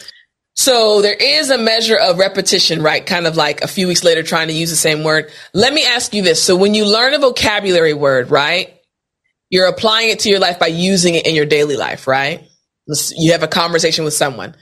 So 0.57 1.03
there 1.03 1.15
is 1.15 1.51
a 1.51 1.59
measure 1.59 1.97
of 1.97 2.19
repetition, 2.19 2.83
right? 2.83 3.05
Kind 3.05 3.27
of 3.27 3.37
like 3.37 3.63
a 3.63 3.69
few 3.69 3.89
weeks 3.89 4.05
later 4.05 4.23
trying 4.23 4.49
to 4.49 4.55
use 4.55 4.71
the 4.71 4.77
same 4.77 5.03
word. 5.03 5.31
Let 5.53 5.75
me 5.75 5.85
ask 5.85 6.15
you 6.15 6.23
this. 6.23 6.43
So 6.43 6.57
when 6.57 6.75
you 6.75 6.87
learn 6.87 7.13
a 7.13 7.19
vocabulary 7.19 7.93
word, 7.93 8.31
right? 8.31 8.73
You're 9.51 9.67
applying 9.67 10.11
it 10.11 10.21
to 10.21 10.31
your 10.31 10.39
life 10.39 10.59
by 10.59 10.69
using 10.69 11.15
it 11.15 11.27
in 11.27 11.35
your 11.35 11.47
daily 11.47 11.77
life, 11.77 12.07
right? 12.07 12.47
You 13.17 13.33
have 13.33 13.43
a 13.43 13.49
conversation 13.49 14.05
with 14.05 14.15
someone. 14.15 14.55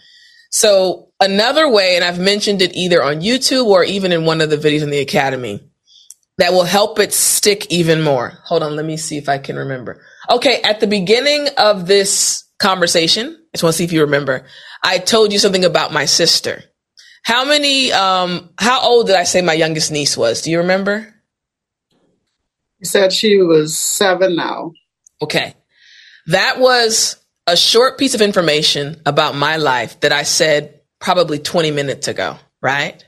So 0.51 1.09
another 1.21 1.69
way, 1.69 1.97
and 1.97 2.05
I've 2.05 2.19
mentioned 2.19 2.63
it 2.63 2.75
either 2.75 3.03
on 3.03 3.21
YouTube 3.21 3.67
or 3.67 3.85
even 3.85 4.13
in 4.13 4.25
one 4.25 4.41
of 4.41 4.51
the 4.51 4.57
videos 4.57 4.83
in 4.83 4.91
the 4.91 5.01
academy 5.01 5.61
that 6.39 6.53
will 6.53 6.65
help 6.65 6.99
it 6.99 7.13
stick 7.13 7.67
even 7.71 8.03
more. 8.03 8.39
Hold 8.45 8.63
on. 8.63 8.77
Let 8.77 8.87
me 8.87 8.97
see 8.97 9.19
if 9.19 9.29
I 9.29 9.39
can 9.39 9.57
remember. 9.57 10.03
Okay. 10.31 10.61
At 10.63 10.81
the 10.81 10.87
beginning 10.87 11.49
of 11.59 11.87
this 11.87 12.45
conversation, 12.59 13.29
I 13.29 13.57
just 13.57 13.63
want 13.63 13.75
to 13.75 13.79
see 13.79 13.85
if 13.85 13.93
you 13.93 14.03
remember. 14.03 14.45
I 14.83 14.99
told 14.99 15.33
you 15.33 15.39
something 15.39 15.65
about 15.65 15.93
my 15.93 16.05
sister. 16.07 16.65
How 17.23 17.45
many, 17.45 17.93
um, 17.93 18.51
how 18.59 18.81
old 18.83 19.07
did 19.07 19.17
I 19.17 19.23
say 19.25 19.43
my 19.43 19.53
youngest 19.53 19.93
niece 19.93 20.17
was? 20.17 20.43
Do 20.43 20.51
you 20.51 20.59
remember? 20.59 21.15
You 22.81 22.87
said 22.87 23.13
she 23.13 23.39
was 23.39 23.79
seven 23.79 24.35
now. 24.35 24.73
Okay. 25.23 25.55
That 26.27 26.59
was 26.59 27.17
a 27.47 27.57
short 27.57 27.97
piece 27.97 28.15
of 28.15 28.21
information 28.21 29.01
about 29.07 29.37
my 29.37 29.57
life 29.57 30.01
that 30.01 30.13
I 30.13 30.25
said 30.25 30.81
probably 31.01 31.39
20 31.39 31.71
minutes 31.71 32.09
ago, 32.09 32.39
right? 32.61 33.05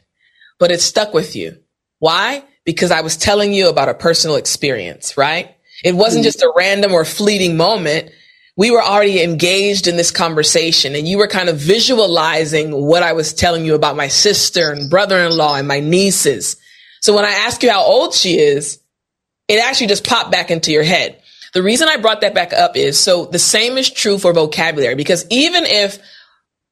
But 0.61 0.71
it 0.71 0.81
stuck 0.81 1.13
with 1.13 1.35
you. 1.35 1.59
Why? 1.99 2.45
Because 2.65 2.93
I 2.93 3.01
was 3.01 3.17
telling 3.17 3.53
you 3.53 3.69
about 3.69 3.89
a 3.89 3.95
personal 3.95 4.37
experience, 4.37 5.17
right? 5.17 5.57
It 5.85 5.95
wasn't 5.95 6.23
mm-hmm. 6.23 6.29
just 6.29 6.43
a 6.43 6.53
random 6.57 6.93
or 6.93 7.05
fleeting 7.05 7.57
moment 7.57 8.11
we 8.57 8.71
were 8.71 8.83
already 8.83 9.23
engaged 9.23 9.89
in 9.89 9.97
this 9.97 10.11
conversation 10.11 10.95
and 10.95 11.09
you 11.09 11.19
were 11.19 11.27
kind 11.27 11.49
of 11.49 11.57
visualizing 11.57 12.71
what 12.71 13.03
I 13.03 13.13
was 13.13 13.35
telling 13.35 13.65
you 13.65 13.75
about 13.75 13.97
my 13.97 14.09
sister 14.09 14.71
and 14.71 14.89
brother-in-law 14.89 15.57
and 15.57 15.67
my 15.67 15.81
nieces. 15.81 16.57
So 17.01 17.15
when 17.15 17.25
I 17.25 17.31
ask 17.31 17.63
you 17.63 17.71
how 17.71 17.83
old 17.83 18.15
she 18.15 18.39
is, 18.39 18.81
it 19.49 19.63
actually 19.63 19.89
just 19.89 20.07
popped 20.07 20.31
back 20.31 20.51
into 20.51 20.71
your 20.71 20.85
head. 20.85 21.21
The 21.53 21.63
reason 21.63 21.89
I 21.89 21.97
brought 21.97 22.21
that 22.21 22.35
back 22.35 22.53
up 22.53 22.77
is 22.77 22.99
so 22.99 23.27
the 23.27 23.39
same 23.39 23.77
is 23.77 23.91
true 23.91 24.19
for 24.19 24.33
vocabulary 24.33 24.95
because 24.95 25.27
even 25.31 25.65
if 25.67 25.99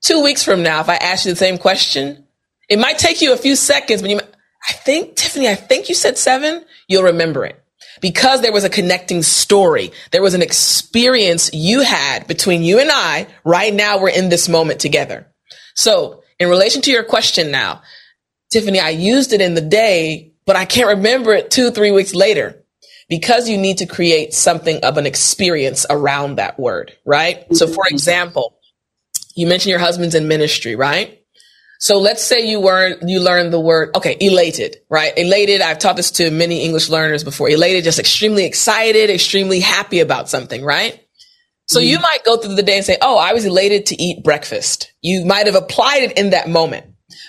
two 0.00 0.22
weeks 0.22 0.44
from 0.44 0.62
now, 0.62 0.80
if 0.80 0.88
I 0.88 0.96
ask 0.96 1.26
you 1.26 1.32
the 1.32 1.36
same 1.36 1.58
question, 1.58 2.24
it 2.68 2.78
might 2.78 2.98
take 2.98 3.20
you 3.20 3.32
a 3.32 3.36
few 3.36 3.56
seconds, 3.56 4.02
but 4.02 4.10
you, 4.10 4.20
I 4.68 4.72
think, 4.72 5.16
Tiffani, 5.16 5.46
I 5.46 5.56
think 5.56 5.88
you 5.88 5.94
said 5.94 6.16
seven, 6.16 6.64
you'll 6.88 7.04
remember 7.04 7.44
it 7.44 7.62
because 8.00 8.40
there 8.40 8.52
was 8.52 8.64
a 8.64 8.70
connecting 8.70 9.22
story. 9.22 9.92
There 10.10 10.22
was 10.22 10.34
an 10.34 10.42
experience 10.42 11.50
you 11.52 11.82
had 11.82 12.26
between 12.26 12.62
you 12.62 12.78
and 12.80 12.90
I. 12.90 13.26
Right 13.44 13.72
now, 13.72 14.00
we're 14.00 14.10
in 14.10 14.28
this 14.28 14.48
moment 14.48 14.80
together. 14.80 15.26
So 15.74 16.22
in 16.38 16.48
relation 16.48 16.82
to 16.82 16.90
your 16.90 17.04
question 17.04 17.50
now, 17.50 17.82
Tiffani, 18.52 18.80
I 18.80 18.90
used 18.90 19.32
it 19.32 19.40
in 19.40 19.54
the 19.54 19.60
day, 19.60 20.32
but 20.44 20.56
I 20.56 20.64
can't 20.64 20.96
remember 20.96 21.32
it 21.32 21.50
two, 21.50 21.70
three 21.70 21.90
weeks 21.90 22.14
later 22.14 22.62
because 23.08 23.48
you 23.48 23.58
need 23.58 23.78
to 23.78 23.86
create 23.86 24.34
something 24.34 24.82
of 24.84 24.98
an 24.98 25.06
experience 25.06 25.86
around 25.88 26.36
that 26.36 26.58
word, 26.58 26.96
right? 27.04 27.44
So 27.54 27.66
for 27.66 27.84
mm-hmm. 27.84 27.94
example, 27.94 28.58
you 29.34 29.46
mentioned 29.46 29.70
your 29.70 29.78
husband's 29.78 30.14
in 30.14 30.28
ministry, 30.28 30.76
right? 30.76 31.21
So 31.82 31.98
let's 31.98 32.22
say 32.22 32.46
you 32.46 32.60
were 32.60 32.96
you 33.02 33.18
learned 33.18 33.52
the 33.52 33.58
word 33.58 33.90
okay, 33.96 34.16
elated, 34.20 34.76
right? 34.88 35.12
Elated, 35.16 35.60
I've 35.60 35.80
taught 35.80 35.96
this 35.96 36.12
to 36.12 36.30
many 36.30 36.62
English 36.62 36.88
learners 36.88 37.24
before. 37.24 37.50
Elated 37.50 37.82
just 37.82 37.98
extremely 37.98 38.44
excited, 38.44 39.10
extremely 39.10 39.58
happy 39.58 39.98
about 39.98 40.28
something, 40.28 40.64
right? 40.64 41.04
So 41.66 41.80
mm 41.80 41.88
you 41.88 41.98
might 41.98 42.22
go 42.24 42.36
through 42.36 42.54
the 42.54 42.62
day 42.62 42.76
and 42.76 42.86
say, 42.86 42.98
"Oh, 43.02 43.18
I 43.18 43.32
was 43.32 43.44
elated 43.44 43.86
to 43.86 44.00
eat 44.00 44.22
breakfast." 44.22 44.92
You 45.02 45.24
might 45.24 45.46
have 45.46 45.56
applied 45.56 46.04
it 46.04 46.16
in 46.16 46.30
that 46.30 46.48
moment. 46.48 46.86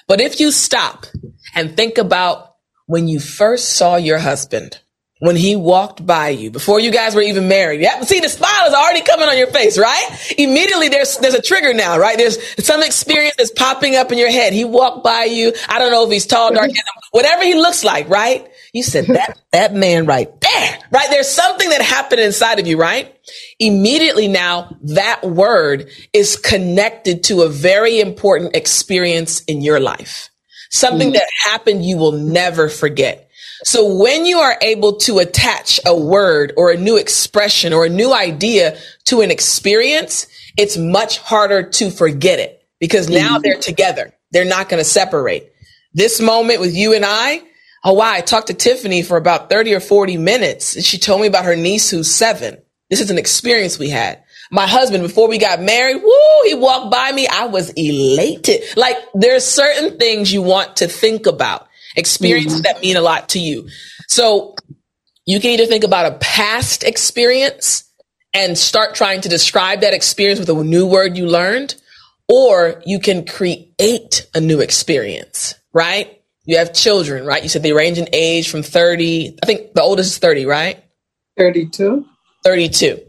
But 0.07 0.21
if 0.21 0.39
you 0.39 0.51
stop 0.51 1.07
and 1.55 1.75
think 1.75 1.97
about 1.97 2.53
when 2.85 3.07
you 3.07 3.19
first 3.19 3.69
saw 3.69 3.95
your 3.95 4.19
husband, 4.19 4.79
when 5.23 5.37
he 5.37 5.55
walked 5.55 6.05
by 6.05 6.27
you 6.27 6.51
before 6.51 6.81
you 6.81 6.91
guys 6.91 7.15
were 7.15 7.21
even 7.21 7.47
married. 7.47 7.79
Yeah, 7.79 8.01
see 8.01 8.19
the 8.19 8.27
smile 8.27 8.67
is 8.67 8.73
already 8.73 8.99
coming 8.99 9.29
on 9.29 9.37
your 9.37 9.47
face, 9.47 9.77
right? 9.77 10.33
Immediately 10.37 10.89
there's 10.89 11.17
there's 11.19 11.33
a 11.33 11.41
trigger 11.41 11.73
now, 11.73 11.97
right? 11.97 12.17
There's 12.17 12.37
some 12.61 12.83
experience 12.83 13.35
that's 13.37 13.51
popping 13.51 13.95
up 13.95 14.11
in 14.11 14.17
your 14.17 14.29
head. 14.29 14.51
He 14.51 14.65
walked 14.65 15.01
by 15.01 15.23
you. 15.23 15.53
I 15.69 15.79
don't 15.79 15.91
know 15.93 16.03
if 16.03 16.11
he's 16.11 16.25
tall, 16.25 16.53
dark, 16.53 16.71
whatever 17.11 17.41
he 17.41 17.53
looks 17.53 17.85
like, 17.85 18.09
right? 18.09 18.45
You 18.73 18.83
said 18.83 19.05
that 19.07 19.39
that 19.53 19.73
man 19.73 20.07
right 20.07 20.29
there, 20.41 20.79
right? 20.91 21.07
There's 21.09 21.29
something 21.29 21.69
that 21.69 21.81
happened 21.81 22.19
inside 22.19 22.59
of 22.59 22.67
you, 22.67 22.75
right? 22.75 23.17
Immediately 23.59 24.27
now 24.27 24.75
that 24.81 25.23
word 25.23 25.89
is 26.11 26.35
connected 26.35 27.23
to 27.25 27.43
a 27.43 27.49
very 27.49 28.01
important 28.01 28.57
experience 28.57 29.41
in 29.45 29.61
your 29.61 29.79
life. 29.79 30.31
Something 30.69 31.11
mm. 31.11 31.13
that 31.13 31.29
happened 31.45 31.85
you 31.85 31.97
will 31.97 32.11
never 32.11 32.67
forget. 32.67 33.22
So 33.65 33.95
when 33.95 34.25
you 34.25 34.39
are 34.39 34.57
able 34.61 34.97
to 34.97 35.19
attach 35.19 35.79
a 35.85 35.95
word 35.95 36.53
or 36.57 36.71
a 36.71 36.77
new 36.77 36.97
expression 36.97 37.73
or 37.73 37.85
a 37.85 37.89
new 37.89 38.13
idea 38.13 38.77
to 39.05 39.21
an 39.21 39.31
experience, 39.31 40.27
it's 40.57 40.77
much 40.77 41.17
harder 41.19 41.63
to 41.63 41.89
forget 41.89 42.39
it 42.39 42.63
because 42.79 43.09
now 43.09 43.33
mm-hmm. 43.33 43.41
they're 43.43 43.59
together. 43.59 44.13
They're 44.31 44.45
not 44.45 44.69
going 44.69 44.81
to 44.81 44.89
separate. 44.89 45.51
This 45.93 46.19
moment 46.19 46.59
with 46.59 46.75
you 46.75 46.93
and 46.93 47.05
I, 47.05 47.41
oh 47.83 47.93
wow, 47.93 48.11
I 48.11 48.21
talked 48.21 48.47
to 48.47 48.53
Tiffani 48.53 49.05
for 49.05 49.17
about 49.17 49.49
30 49.49 49.75
or 49.75 49.79
40 49.79 50.17
minutes 50.17 50.75
and 50.75 50.83
she 50.83 50.97
told 50.97 51.21
me 51.21 51.27
about 51.27 51.45
her 51.45 51.55
niece 51.55 51.89
who's 51.89 52.13
seven. 52.13 52.57
This 52.89 52.99
is 52.99 53.11
an 53.11 53.17
experience 53.17 53.79
we 53.79 53.89
had. 53.89 54.23
My 54.51 54.67
husband, 54.67 55.01
before 55.01 55.27
we 55.27 55.37
got 55.37 55.61
married, 55.61 56.03
woo, 56.03 56.41
he 56.45 56.53
walked 56.53 56.91
by 56.91 57.11
me. 57.11 57.27
I 57.27 57.45
was 57.45 57.71
elated. 57.71 58.61
Like 58.75 58.97
there's 59.13 59.45
certain 59.45 59.97
things 59.97 60.31
you 60.31 60.41
want 60.41 60.75
to 60.77 60.87
think 60.87 61.25
about 61.25 61.67
experiences 61.95 62.61
mm-hmm. 62.61 62.73
that 62.73 62.81
mean 62.81 62.97
a 62.97 63.01
lot 63.01 63.29
to 63.29 63.39
you. 63.39 63.67
So 64.07 64.55
you 65.25 65.39
can 65.39 65.51
either 65.51 65.65
think 65.65 65.83
about 65.83 66.11
a 66.11 66.15
past 66.17 66.83
experience 66.83 67.89
and 68.33 68.57
start 68.57 68.95
trying 68.95 69.21
to 69.21 69.29
describe 69.29 69.81
that 69.81 69.93
experience 69.93 70.39
with 70.39 70.49
a 70.49 70.63
new 70.63 70.87
word 70.87 71.17
you 71.17 71.27
learned, 71.27 71.75
or 72.27 72.81
you 72.85 72.99
can 72.99 73.25
create 73.25 74.25
a 74.33 74.39
new 74.39 74.59
experience, 74.59 75.55
right? 75.71 76.21
You 76.45 76.57
have 76.57 76.73
children, 76.73 77.25
right? 77.25 77.43
You 77.43 77.49
said 77.49 77.63
they 77.63 77.73
range 77.73 77.99
in 77.99 78.07
age 78.11 78.49
from 78.49 78.63
30, 78.63 79.37
I 79.41 79.45
think 79.45 79.73
the 79.73 79.81
oldest 79.81 80.13
is 80.13 80.17
30, 80.17 80.45
right? 80.45 80.83
32. 81.37 82.05
32. 82.43 82.99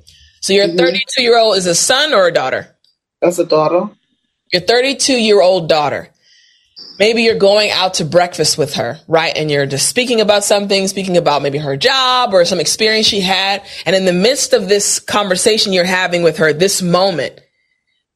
So 0.40 0.52
your 0.52 0.66
mm-hmm. 0.66 0.76
32 0.76 1.22
year 1.22 1.38
old 1.38 1.56
is 1.56 1.66
a 1.66 1.74
son 1.74 2.12
or 2.12 2.26
a 2.26 2.32
daughter? 2.32 2.76
That's 3.20 3.38
a 3.38 3.46
daughter. 3.46 3.90
Your 4.52 4.62
32 4.62 5.14
year 5.14 5.40
old 5.40 5.68
daughter 5.68 6.10
maybe 6.98 7.22
you're 7.22 7.34
going 7.34 7.70
out 7.70 7.94
to 7.94 8.04
breakfast 8.04 8.58
with 8.58 8.74
her, 8.74 8.98
right? 9.08 9.36
And 9.36 9.50
you're 9.50 9.66
just 9.66 9.88
speaking 9.88 10.20
about 10.20 10.44
something, 10.44 10.86
speaking 10.88 11.16
about 11.16 11.42
maybe 11.42 11.58
her 11.58 11.76
job 11.76 12.32
or 12.32 12.44
some 12.44 12.60
experience 12.60 13.06
she 13.06 13.20
had. 13.20 13.64
And 13.86 13.96
in 13.96 14.04
the 14.04 14.12
midst 14.12 14.52
of 14.52 14.68
this 14.68 15.00
conversation 15.00 15.72
you're 15.72 15.84
having 15.84 16.22
with 16.22 16.38
her, 16.38 16.52
this 16.52 16.82
moment, 16.82 17.40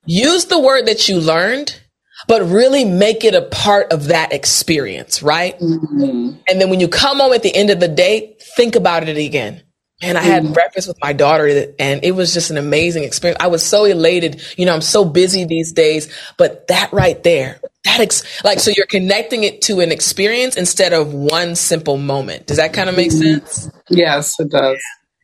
use 0.04 0.46
the 0.46 0.58
word 0.58 0.86
that 0.86 1.08
you 1.08 1.18
learned, 1.18 1.80
but 2.26 2.42
really 2.42 2.84
make 2.84 3.24
it 3.24 3.34
a 3.34 3.42
part 3.42 3.92
of 3.92 4.06
that 4.06 4.32
experience, 4.32 5.22
right? 5.22 5.58
Mm-hmm. 5.58 6.36
And 6.48 6.60
then 6.60 6.70
when 6.70 6.80
you 6.80 6.88
come 6.88 7.18
home 7.18 7.32
at 7.32 7.42
the 7.42 7.54
end 7.54 7.70
of 7.70 7.80
the 7.80 7.88
day, 7.88 8.36
think 8.56 8.76
about 8.76 9.08
it 9.08 9.16
again. 9.16 9.62
And 10.00 10.16
I 10.16 10.22
had 10.22 10.52
breakfast 10.54 10.86
with 10.86 11.00
my 11.02 11.12
daughter 11.12 11.72
and 11.78 12.04
it 12.04 12.12
was 12.12 12.32
just 12.32 12.50
an 12.50 12.56
amazing 12.56 13.02
experience. 13.02 13.38
I 13.40 13.48
was 13.48 13.64
so 13.64 13.84
elated. 13.84 14.40
You 14.56 14.64
know, 14.64 14.72
I'm 14.72 14.80
so 14.80 15.04
busy 15.04 15.44
these 15.44 15.72
days, 15.72 16.08
but 16.36 16.68
that 16.68 16.92
right 16.92 17.20
there, 17.24 17.58
that 17.84 17.98
ex- 17.98 18.44
like, 18.44 18.60
so 18.60 18.70
you're 18.76 18.86
connecting 18.86 19.42
it 19.42 19.60
to 19.62 19.80
an 19.80 19.90
experience 19.90 20.56
instead 20.56 20.92
of 20.92 21.12
one 21.14 21.56
simple 21.56 21.96
moment. 21.96 22.46
Does 22.46 22.58
that 22.58 22.72
kind 22.72 22.88
of 22.88 22.96
make 22.96 23.10
mm-hmm. 23.10 23.44
sense? 23.44 23.70
Yes, 23.88 24.38
it 24.38 24.50
does. 24.50 24.80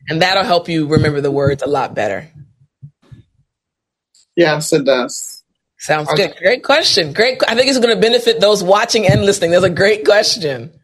And 0.09 0.21
that'll 0.21 0.43
help 0.43 0.67
you 0.67 0.87
remember 0.87 1.21
the 1.21 1.31
words 1.31 1.63
a 1.63 1.67
lot 1.67 1.95
better. 1.95 2.29
Yes, 4.35 4.73
it 4.73 4.83
does. 4.83 5.43
Sounds 5.77 6.09
good. 6.15 6.35
Great 6.37 6.63
question. 6.63 7.13
Great. 7.13 7.41
I 7.47 7.55
think 7.55 7.69
it's 7.69 7.79
going 7.79 7.95
to 7.95 8.01
benefit 8.01 8.41
those 8.41 8.61
watching 8.61 9.07
and 9.07 9.25
listening. 9.25 9.51
That's 9.51 9.63
a 9.63 9.69
great 9.69 10.03
question. 10.03 10.74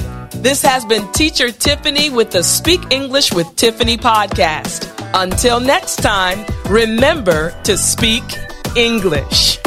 This 0.45 0.61
has 0.61 0.85
been 0.85 1.11
Teacher 1.13 1.47
Tiffani 1.47 2.15
with 2.15 2.31
the 2.31 2.43
Speak 2.43 2.93
English 2.93 3.33
with 3.33 3.47
Tiffani 3.57 3.97
podcast. 3.97 4.93
Until 5.15 5.59
next 5.59 6.03
time, 6.03 6.45
remember 6.67 7.59
to 7.63 7.79
speak 7.79 8.25
English. 8.77 9.64